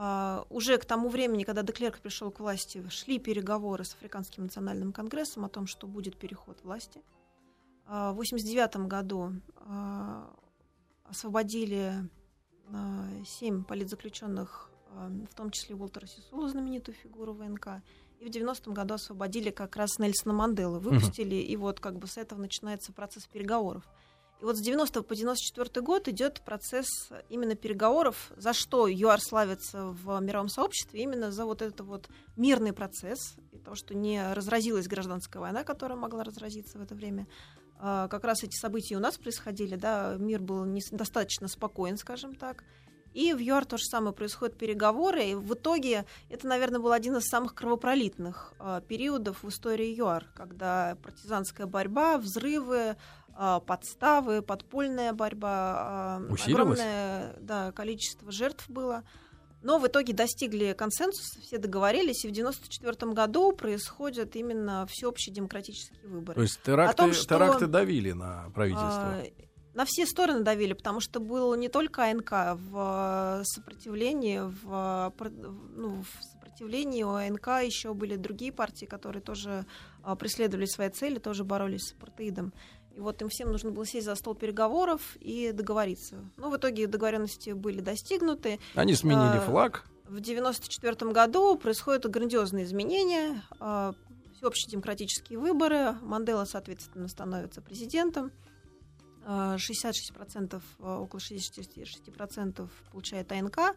[0.00, 4.92] А, уже к тому времени, когда Деклерк пришел к власти, шли переговоры с Африканским национальным
[4.92, 7.02] конгрессом о том, что будет переход власти.
[7.84, 10.32] А, в 1989 году а,
[11.04, 12.08] освободили
[13.24, 17.82] семь политзаключенных, в том числе Уолтера Сисулу, знаменитую фигуру ВНК.
[18.20, 22.18] И в 90-м году освободили как раз Нельсона Манделы, выпустили, и вот как бы с
[22.18, 23.84] этого начинается процесс переговоров.
[24.40, 26.86] И вот с 90 по 94 год идет процесс
[27.28, 32.72] именно переговоров, за что ЮАР славится в мировом сообществе, именно за вот этот вот мирный
[32.72, 37.26] процесс, и то, что не разразилась гражданская война, которая могла разразиться в это время.
[37.80, 42.62] А, Как раз эти события у нас происходили, да, мир был недостаточно спокоен, скажем так.
[43.14, 47.16] И в ЮАР то же самое происходят переговоры, и в итоге это, наверное, был один
[47.16, 52.96] из самых кровопролитных а, периодов в истории ЮАР, когда партизанская борьба, взрывы,
[53.66, 59.04] подставы, подпольная борьба, а, огромное да, количество жертв было.
[59.62, 66.00] Но в итоге достигли консенсуса, все договорились, и в 1994 году происходят именно всеобщие демократические
[66.06, 66.36] выборы.
[66.36, 69.16] То есть теракты, том, что- теракты давили на правительство.
[69.16, 69.24] А,
[69.74, 75.12] на все стороны давили, потому что был не только АНК в сопротивлении, в,
[75.76, 76.24] ну, в
[76.58, 79.64] сопротивлении у АНК еще были другие партии, которые тоже
[80.02, 82.52] а, преследовали свои цели, тоже боролись с апартеидом.
[82.98, 86.16] И вот им всем нужно было сесть за стол переговоров и договориться.
[86.36, 88.58] Ну, в итоге договоренности были достигнуты.
[88.74, 89.84] Они сменили А, флаг.
[90.06, 93.94] В 1994 году происходят грандиозные изменения, а,
[94.34, 95.92] всеобщие демократические выборы.
[96.02, 98.32] Мандела, соответственно, становится президентом.
[99.24, 103.76] А, 66%, а, около 66% получает АНК.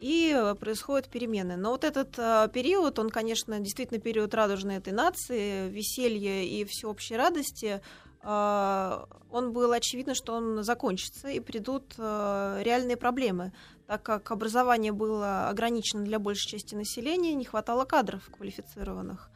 [0.00, 1.56] И происходят перемены.
[1.56, 7.16] Но вот этот э, период, он, конечно, действительно период радужной этой нации, веселья и всеобщей
[7.16, 7.82] радости.
[8.22, 13.52] Э, он был очевидно, что он закончится, и придут э, реальные проблемы
[13.90, 19.28] так как образование было ограничено для большей части населения, не хватало кадров квалифицированных.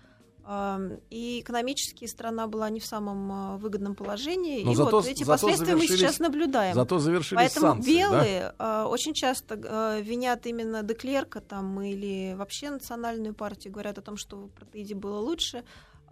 [0.44, 4.62] Ам, И экономически страна была не в самом а, выгодном положении.
[4.62, 6.72] Но и зато- вот эти зато последствия мы сейчас наблюдаем.
[6.72, 7.98] Зато завершились Поэтому санкции, да?
[7.98, 9.56] белые а, очень часто
[10.00, 15.18] винят именно Деклерка там или вообще национальную партию, говорят о том, что в протеиде было
[15.18, 15.64] лучше.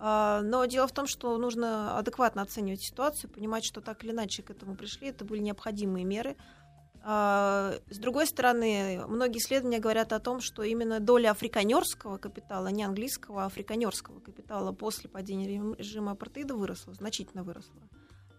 [0.04, 4.42] А, Но дело в том, что нужно адекватно оценивать ситуацию, понимать, что так или иначе
[4.42, 6.36] к этому пришли, это были необходимые меры.
[7.04, 12.82] А, С другой стороны, многие исследования говорят о том, что именно доля африканерского капитала, не
[12.82, 17.80] английского, а африканерского капитала после падения режим- режима апартеида выросла, значительно выросла.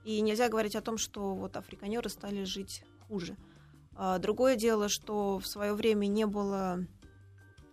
[0.03, 3.37] И нельзя говорить о том, что вот африканеры стали жить хуже.
[3.95, 6.85] А, Другое дело, что в свое время не было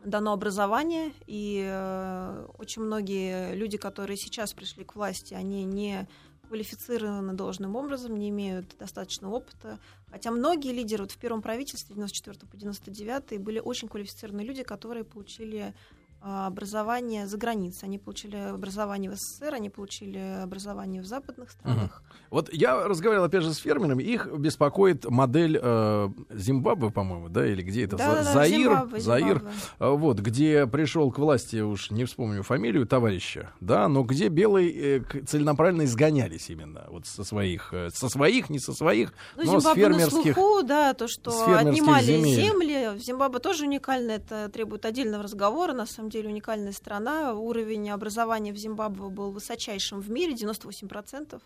[0.04, 6.08] дано образование, и э, очень многие люди, которые сейчас пришли к власти, они не
[6.48, 9.78] квалифицированы должным образом, не имеют достаточно опыта.
[10.10, 15.04] Хотя многие лидеры вот в первом правительстве 94 по 99 были очень квалифицированные люди, которые
[15.04, 15.74] получили
[16.22, 17.88] образование за границей.
[17.88, 22.02] Они получили образование в СССР, они получили образование в западных странах.
[22.30, 24.02] Вот я разговаривал, опять же, с фермерами.
[24.02, 27.96] Их беспокоит модель э, Зимбабве, по-моему, да, или где это?
[27.96, 29.50] За- Да-да-да, Заир, Зимбабве, Заир, Зимбабве.
[29.80, 34.98] э, вот, где пришел к власти, уж не вспомню фамилию товарища, да, но где белые
[34.98, 39.60] э, целенаправленно изгонялись именно вот со своих, э, со своих, не со своих, Ну, но
[39.60, 40.34] с Зимбабве на фермерских.
[40.34, 42.44] слуху, да, то, что с отнимали земель.
[42.44, 42.98] земли.
[42.98, 45.72] Зимбабве тоже уникально, это требует отдельного разговора.
[45.72, 47.34] На самом деле уникальная страна.
[47.34, 51.40] Уровень образования в Зимбабве был высочайшим в мире, 98%.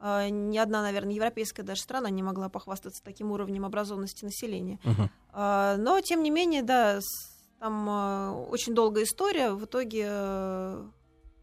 [0.00, 4.78] А, Ни одна, наверное, европейская даже страна не могла похвастаться таким уровнем образованности населения.
[5.32, 7.00] А, Но, тем не менее, да,
[7.58, 9.50] там а, очень долгая история.
[9.50, 10.84] В итоге э,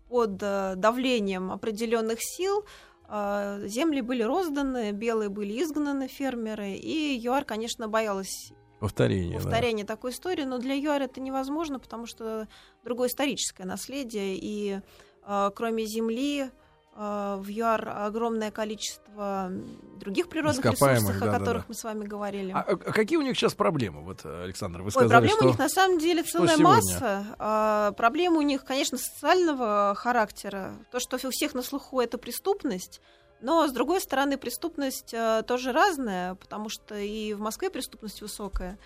[0.09, 2.65] под э, давлением определенных сил
[3.07, 8.51] земли были розданы, белые были изгнаны, фермеры, и ЮАР, конечно, боялась
[8.85, 9.39] Повторение.
[9.39, 9.43] да.
[9.43, 12.47] повторения такой истории, но для ЮАР это невозможно, потому что
[12.83, 14.79] другое историческое наследие, и
[15.23, 16.49] а, кроме земли
[16.93, 19.51] а, в ЮАР огромное количество
[19.99, 21.65] других природных ресурсов, да, о да, которых да.
[21.69, 22.51] мы с вами говорили.
[22.51, 24.01] А, а какие у них сейчас проблемы?
[24.01, 25.45] Вот, Александр, вы Ой, сказали, проблем что...
[25.45, 27.25] у них на самом деле целая масса.
[27.39, 30.75] А, проблемы у них, конечно, социального характера.
[30.91, 33.01] То, что у всех на слуху, это преступность.
[33.41, 38.77] Но, с другой стороны, преступность а, тоже разная, потому что и в Москве преступность высокая.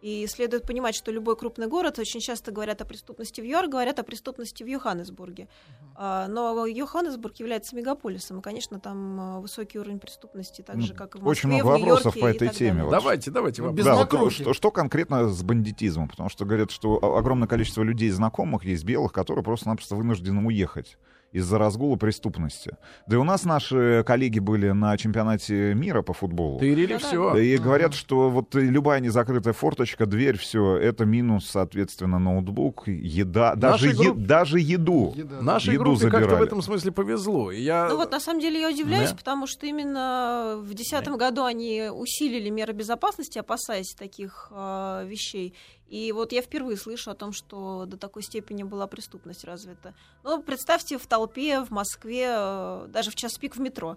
[0.00, 3.98] И следует понимать, что любой крупный город, очень часто говорят о преступности в ЮАР, говорят
[3.98, 5.48] о преступности в Йоханнесбурге.
[5.96, 10.94] А, но Йоханнесбург является мегаполисом, и, конечно, там а, высокий уровень преступности, так Ну, же,
[10.94, 12.84] как и в очень Москве, много в Нью-Йорке вопросов по этой теме.
[12.84, 13.62] Вот Давайте, давайте.
[13.62, 16.08] Ну, без Да, вот что, что конкретно с бандитизмом?
[16.08, 20.96] Потому что говорят, что огромное количество людей знакомых есть белых, которые просто-напросто вынуждены уехать
[21.32, 22.76] из-за разгула преступности.
[23.06, 26.58] Да и у нас наши коллеги были на чемпионате мира по футболу.
[26.58, 27.06] Тырили Да-да.
[27.06, 27.34] все.
[27.34, 33.54] Да и говорят, что вот любая незакрытая форточка, дверь, все, это минус, соответственно, ноутбук, еда,
[33.54, 35.12] даже, Нашей е- групп- даже еду.
[35.16, 35.42] Еда.
[35.42, 36.46] Нашей Еду группе как-то в забирали.
[36.46, 37.50] этом смысле повезло.
[37.52, 37.88] И Я...
[37.88, 39.16] Ну вот на самом деле я удивляюсь, Да.
[39.16, 45.54] потому что именно в 2010 году они усилили меры безопасности, опасаясь таких э, вещей.
[45.88, 49.94] И вот я впервые слышу о том, что до такой степени была преступность развита.
[50.22, 53.96] Ну, представьте, в толпе, в Москве, э, даже в час пик в метро.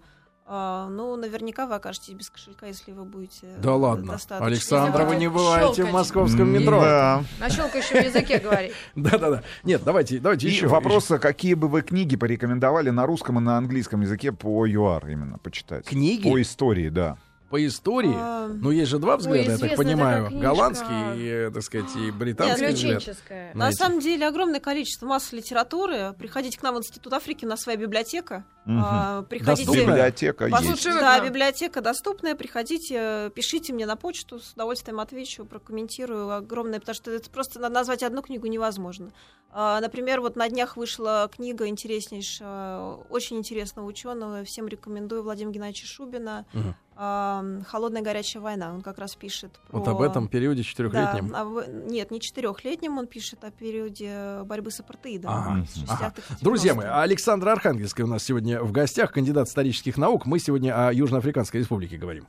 [0.54, 3.47] А, ну, наверняка вы окажетесь без кошелька, если вы будете...
[3.60, 4.13] Да ладно.
[4.13, 5.38] достаточно Александра, вы не Щелкать.
[5.38, 6.82] бываете в московском метро.
[6.82, 7.23] Да.
[7.39, 8.73] На щелкающем языке говори.
[8.95, 9.43] Да-да-да.
[9.63, 10.67] Нет, давайте, давайте еще.
[10.67, 15.10] вопрос, а какие бы вы книги порекомендовали на русском и на английском языке по ЮАР
[15.10, 15.86] именно почитать?
[15.86, 17.17] Книги По истории, да.
[17.52, 18.14] По истории.
[18.16, 20.30] А, Ну, есть же два взгляда, я так понимаю.
[20.32, 22.74] Голландский и, так сказать, и британский взгляд.
[23.04, 23.54] Приключенческая.
[23.54, 26.16] на На самом деле огромное количество массы литературы.
[26.18, 28.46] Приходите к нам в Институт Африки, у нас своя библиотека.
[28.68, 29.66] А, Приходите.
[29.66, 29.86] Доступная?
[29.98, 30.56] Библиотека есть.
[30.58, 31.08] Послушайте, Выгодно.
[31.20, 32.36] да, библиотека доступная.
[32.36, 36.32] Приходите, пишите мне на почту, с удовольствием отвечу, прокомментирую.
[36.32, 39.12] Огромное, потому что это просто на- назвать одну книгу невозможно.
[39.52, 44.44] А, Например, вот на днях вышла книга интереснейшая, очень интересного ученого.
[44.46, 46.46] Всем рекомендую Владимира Геннадьевича Шубина.
[46.54, 46.75] Мгм.
[47.04, 48.71] А, Холодная горячая война.
[48.71, 49.79] Он как раз пишет про...
[49.79, 51.33] Вот об этом периоде Да, четырехлетнем.
[51.35, 55.31] а в- нет, не четырехлетнем, он пишет о периоде борьбы с апартеидом.
[55.31, 56.13] Ага, 60-х, ага.
[56.15, 56.37] 90-х.
[56.41, 60.27] Друзья мои, Александра Архангельская у нас сегодня в гостях, кандидат исторических наук.
[60.27, 62.23] Мы сегодня о Южноафриканской республике говорим.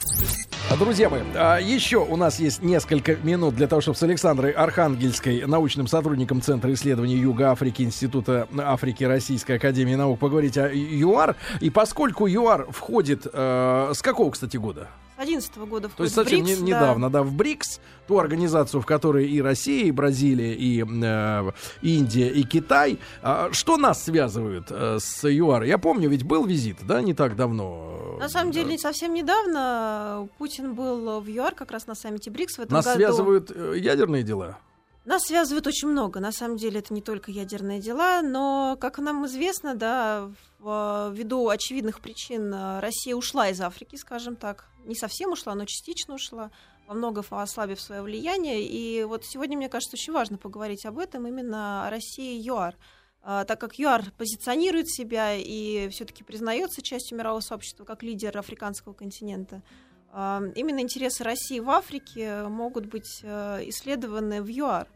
[0.71, 4.53] А, Друзья мои, а, еще у нас есть несколько минут для того, чтобы с Александрой
[4.53, 11.37] Архангельской, научным сотрудником Центра исследований Юга Африки, Института Африки Российской Академии наук, поговорить о ЮАР.
[11.61, 13.27] И поскольку ЮАР входит...
[13.31, 14.89] э, с какого, кстати, года?
[15.17, 16.79] С 11 года То есть совсем БРИКС, не- да.
[16.79, 17.23] недавно, да.
[17.23, 21.51] в БРИКС, ту организацию, в которой и Россия, и Бразилия, и э,
[21.83, 22.99] Индия, и Китай.
[23.23, 25.65] А что нас связывает э, с ЮАР?
[25.65, 28.17] Я помню, ведь был визит, да, не так давно.
[28.19, 32.61] На самом деле, совсем недавно Путин был в ЮАР, как раз на саммите БРИКС в
[32.61, 32.97] этом Нас году.
[32.97, 34.59] связывают э, ядерные дела.
[35.05, 36.21] Нас связывает очень много.
[36.21, 40.31] На самом деле, это не только ядерные дела, но, как нам известно, да,
[40.61, 44.69] в- ввиду очевидных причин э, Россия ушла из Африки, скажем так.
[44.85, 46.53] Не совсем ушла, но частично ушла,
[46.87, 48.63] во многом ослабив свое влияние.
[48.63, 52.77] И вот сегодня, мне кажется, очень важно поговорить об этом, именно о России и ЮАР.
[53.25, 58.93] А, так как ЮАР позиционирует себя и все-таки признается частью мирового сообщества как лидер африканского
[58.95, 64.87] континента, а, именно интересы России в Африке могут быть э, исследованы в ЮАР.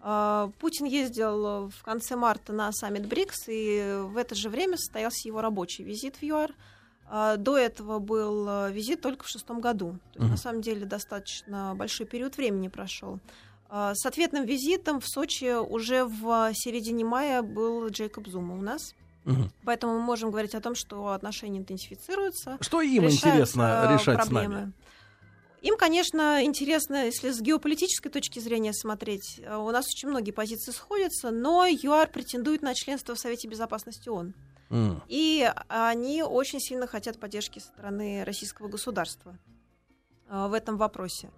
[0.00, 5.26] А, Путин ездил в конце марта на саммит БРИКС, и в это же время состоялся
[5.26, 6.52] его рабочий визит в ЮАР.
[7.08, 9.98] А, До этого был э, визит только в шестом году.
[10.12, 13.18] То есть, на самом деле, достаточно большой период времени прошел.
[13.68, 18.94] А, С ответным визитом в Сочи уже в середине мая был Джейкоб Зума у нас.
[19.26, 19.50] Мгм.
[19.64, 22.58] Поэтому мы можем говорить о том, что отношения интенсифицируются.
[22.60, 24.54] Что им интересно э, решать с проблемы.
[24.54, 24.72] нами?
[25.62, 30.70] Им, конечно, интересно, если с геополитической точки зрения смотреть, э, у нас очень многие позиции
[30.70, 34.32] сходятся, но ЮАР претендует на членство в Совете Безопасности ООН.
[34.70, 35.02] М.
[35.08, 39.36] И они очень сильно хотят поддержки со стороны российского государства
[40.28, 41.30] э, в этом вопросе.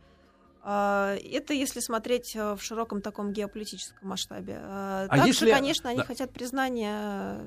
[0.71, 4.59] А, Это если смотреть э, в широком таком геополитическом масштабе.
[4.62, 6.05] А Также, если- конечно, они да.
[6.05, 6.95] хотят признания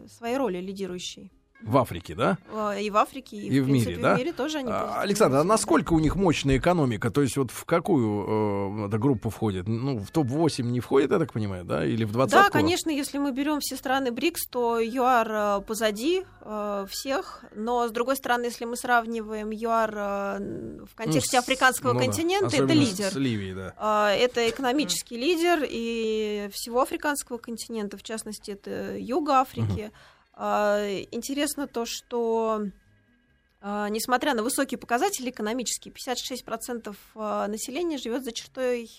[0.04, 1.32] э, своей роли лидирующей.
[1.64, 2.38] В Африке, да?
[2.52, 4.16] Э, И в Африке, и, И в в, принципе, мире, да?
[4.16, 7.12] в мире тоже они А, Александр, а насколько у них мощная экономика?
[7.12, 9.68] То есть вот в какую э, эта группа входит?
[9.68, 11.86] Ну, в топ-8 не входит, я так понимаю, да?
[11.86, 16.24] Или в 20 Да, конечно, если мы берем все страны БРИКС, то ЮАР э, позади
[16.42, 22.48] э, всех, но с другой стороны, если мы сравниваем ЮАР э, в контексте африканского континента,
[22.48, 23.12] это Ну Особенно лидер.
[23.12, 23.74] С Ливией, да.
[23.78, 29.92] А, Это экономический лидер и всего африканского континента, в частности, это юга Африки.
[29.94, 32.64] А, Интересно то, что
[33.62, 38.90] а, несмотря на высокие показатели экономические, 56% а, населения живет за чертой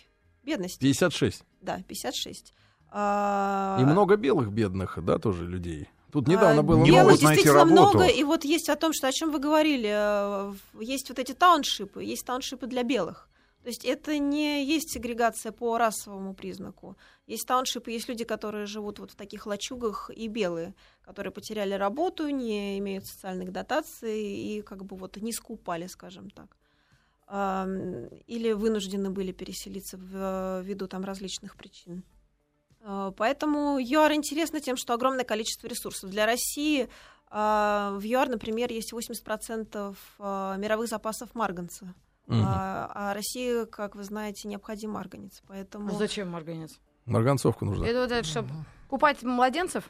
[0.45, 0.79] бедности.
[0.81, 1.43] 56.
[1.61, 2.55] Да, 56.
[2.91, 5.89] А, И много белых бедных, да, тоже людей.
[6.13, 7.73] Тут недавно а, было Не могут найти работу.
[7.73, 9.89] много, и вот есть о том, что о чем вы говорили,
[10.81, 13.29] есть вот эти тауншипы, есть тауншипы для белых.
[13.63, 16.97] То есть это не есть сегрегация по расовому признаку.
[17.27, 22.29] Есть тауншипы, есть люди, которые живут вот в таких лачугах, и белые, которые потеряли работу,
[22.29, 26.57] не имеют социальных дотаций и как бы вот низко упали, скажем так.
[28.27, 32.05] Или вынуждены были переселиться ввиду там различных причин.
[32.83, 36.11] А, Поэтому ЮАР интересно тем, что огромное количество ресурсов.
[36.11, 36.89] Для России
[37.29, 41.95] а, в ЮАР, например, есть 80% а, мировых запасов марганца.
[42.27, 42.45] Мгм.
[42.47, 45.43] А, а России, как вы знаете, необходим марганец.
[45.47, 45.93] Поэтому...
[45.93, 46.79] Ну, Зачем марганец?
[47.07, 47.85] Марганцовку нужно.
[47.85, 48.49] Это вот это, чтобы
[48.89, 49.85] купать младенцев?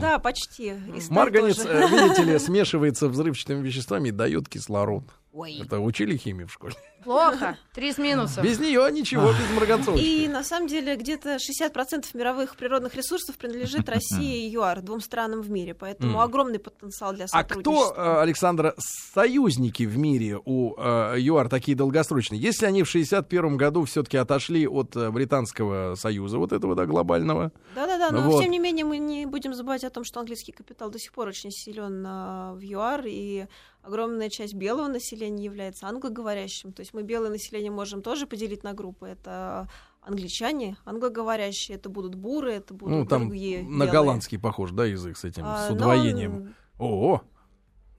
[0.00, 0.74] Да, почти.
[1.10, 1.68] Марганец, тоже.
[1.68, 5.04] э, видите ли, смешивается взрывчатыми веществами и дает кислород.
[5.32, 6.74] Ой, Это учили химию в школе.
[7.04, 7.56] плохо.
[7.74, 8.44] Три с минусом.
[8.44, 9.98] Без нее ничего, без марганцовки.
[9.98, 15.40] И на самом деле где-то 60% мировых природных ресурсов принадлежит России и ЮАР, двум странам
[15.40, 15.74] в мире.
[15.74, 17.92] Поэтому огромный потенциал для А сотрудничества.
[17.92, 22.38] кто, э, Александра, союзники в мире у э, ЮАР такие долгосрочные?
[22.40, 27.52] Если они в 61 году все-таки отошли от э, Британского союза, вот этого, да, глобального,
[27.74, 28.42] Да-да-да, но Вот.
[28.42, 31.28] тем не менее мы не будем забывать о том, что английский капитал до сих пор
[31.28, 33.46] очень силен а, в ЮАР, и
[33.82, 36.72] огромная часть белого населения является англоговорящим.
[36.72, 39.06] То есть мы белое население можем тоже поделить на группы.
[39.08, 39.68] Это
[40.00, 43.90] англичане, англоговорящие, это будут буры, это будут ну, там другие на белые.
[43.92, 46.34] голландский похож, да, язык с этим, А, с удвоением.
[46.34, 47.20] он- О,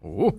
[0.02, 0.34] о,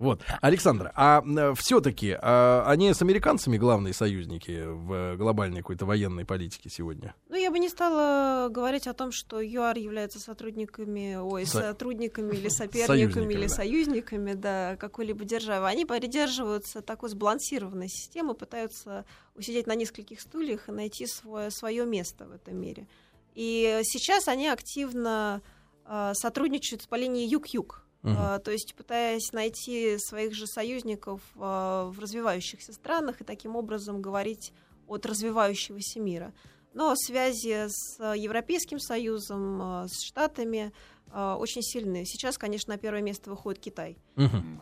[0.00, 1.22] Вот, Александра, а
[1.56, 7.14] все-таки а, они с американцами главные союзники в глобальной какой-то военной политике сегодня?
[7.28, 12.34] Ну, я бы не стала говорить о том, что ЮАР является сотрудниками, ой, Со- сотрудниками
[12.34, 13.54] или соперниками, или да.
[13.54, 15.66] союзниками, да, какой-либо державы.
[15.66, 22.24] Они придерживаются такой сбалансированной системы, пытаются усидеть на нескольких стульях и найти свое, свое место
[22.24, 22.88] в этом мире.
[23.34, 25.42] И сейчас они активно
[25.84, 27.84] а, сотрудничают по линии юг-юг.
[28.02, 34.00] А, то есть пытаясь найти своих же союзников а, в развивающихся странах и таким образом
[34.00, 34.52] говорить
[34.88, 36.32] от развивающегося мира.
[36.72, 40.72] Но связи с а, Европейским Союзом, а, с Штатами
[41.12, 42.06] а, очень сильные.
[42.06, 43.98] Сейчас, конечно, на первое место выходит Китай.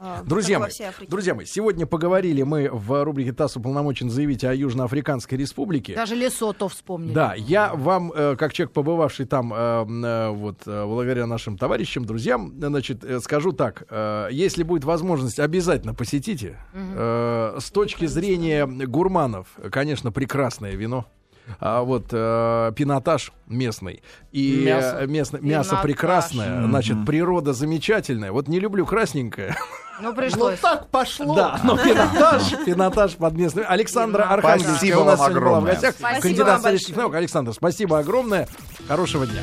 [0.00, 0.70] А, Друзья мои.
[1.06, 5.94] Друзья мои, сегодня поговорили мы в рубрике ТАСС уполномочен заявить о Южноафриканской республике.
[5.94, 7.12] Даже Лесото вспомнили.
[7.12, 12.06] Да, я вам, э, как человек, побывавший там, э, э, вот, э, благодаря нашим товарищам,
[12.06, 16.56] друзьям, значит, э, скажу так, э, если будет возможность, обязательно посетите.
[16.72, 21.04] Э, С точки зрения гурманов, конечно, прекрасное вино.
[21.60, 25.06] А вот э, пинотаж местный и Мясо.
[25.06, 25.82] местное мясо Пинотаж.
[25.82, 28.32] прекрасное, значит природа замечательная.
[28.32, 29.56] Вот не люблю красненькое,
[30.00, 30.58] Ну, Ну пришлось.
[30.60, 31.34] так пошло.
[31.34, 33.64] да, но пинотаж, пинотаж под местным.
[33.68, 35.72] Александра Архангельская Спасибо у нас сегодня была в огромное.
[35.72, 35.94] гостях.
[35.98, 37.14] Спасибо Кандидат исторических наук.
[37.14, 38.48] Александр, спасибо огромное.
[38.86, 39.40] Хорошего дня.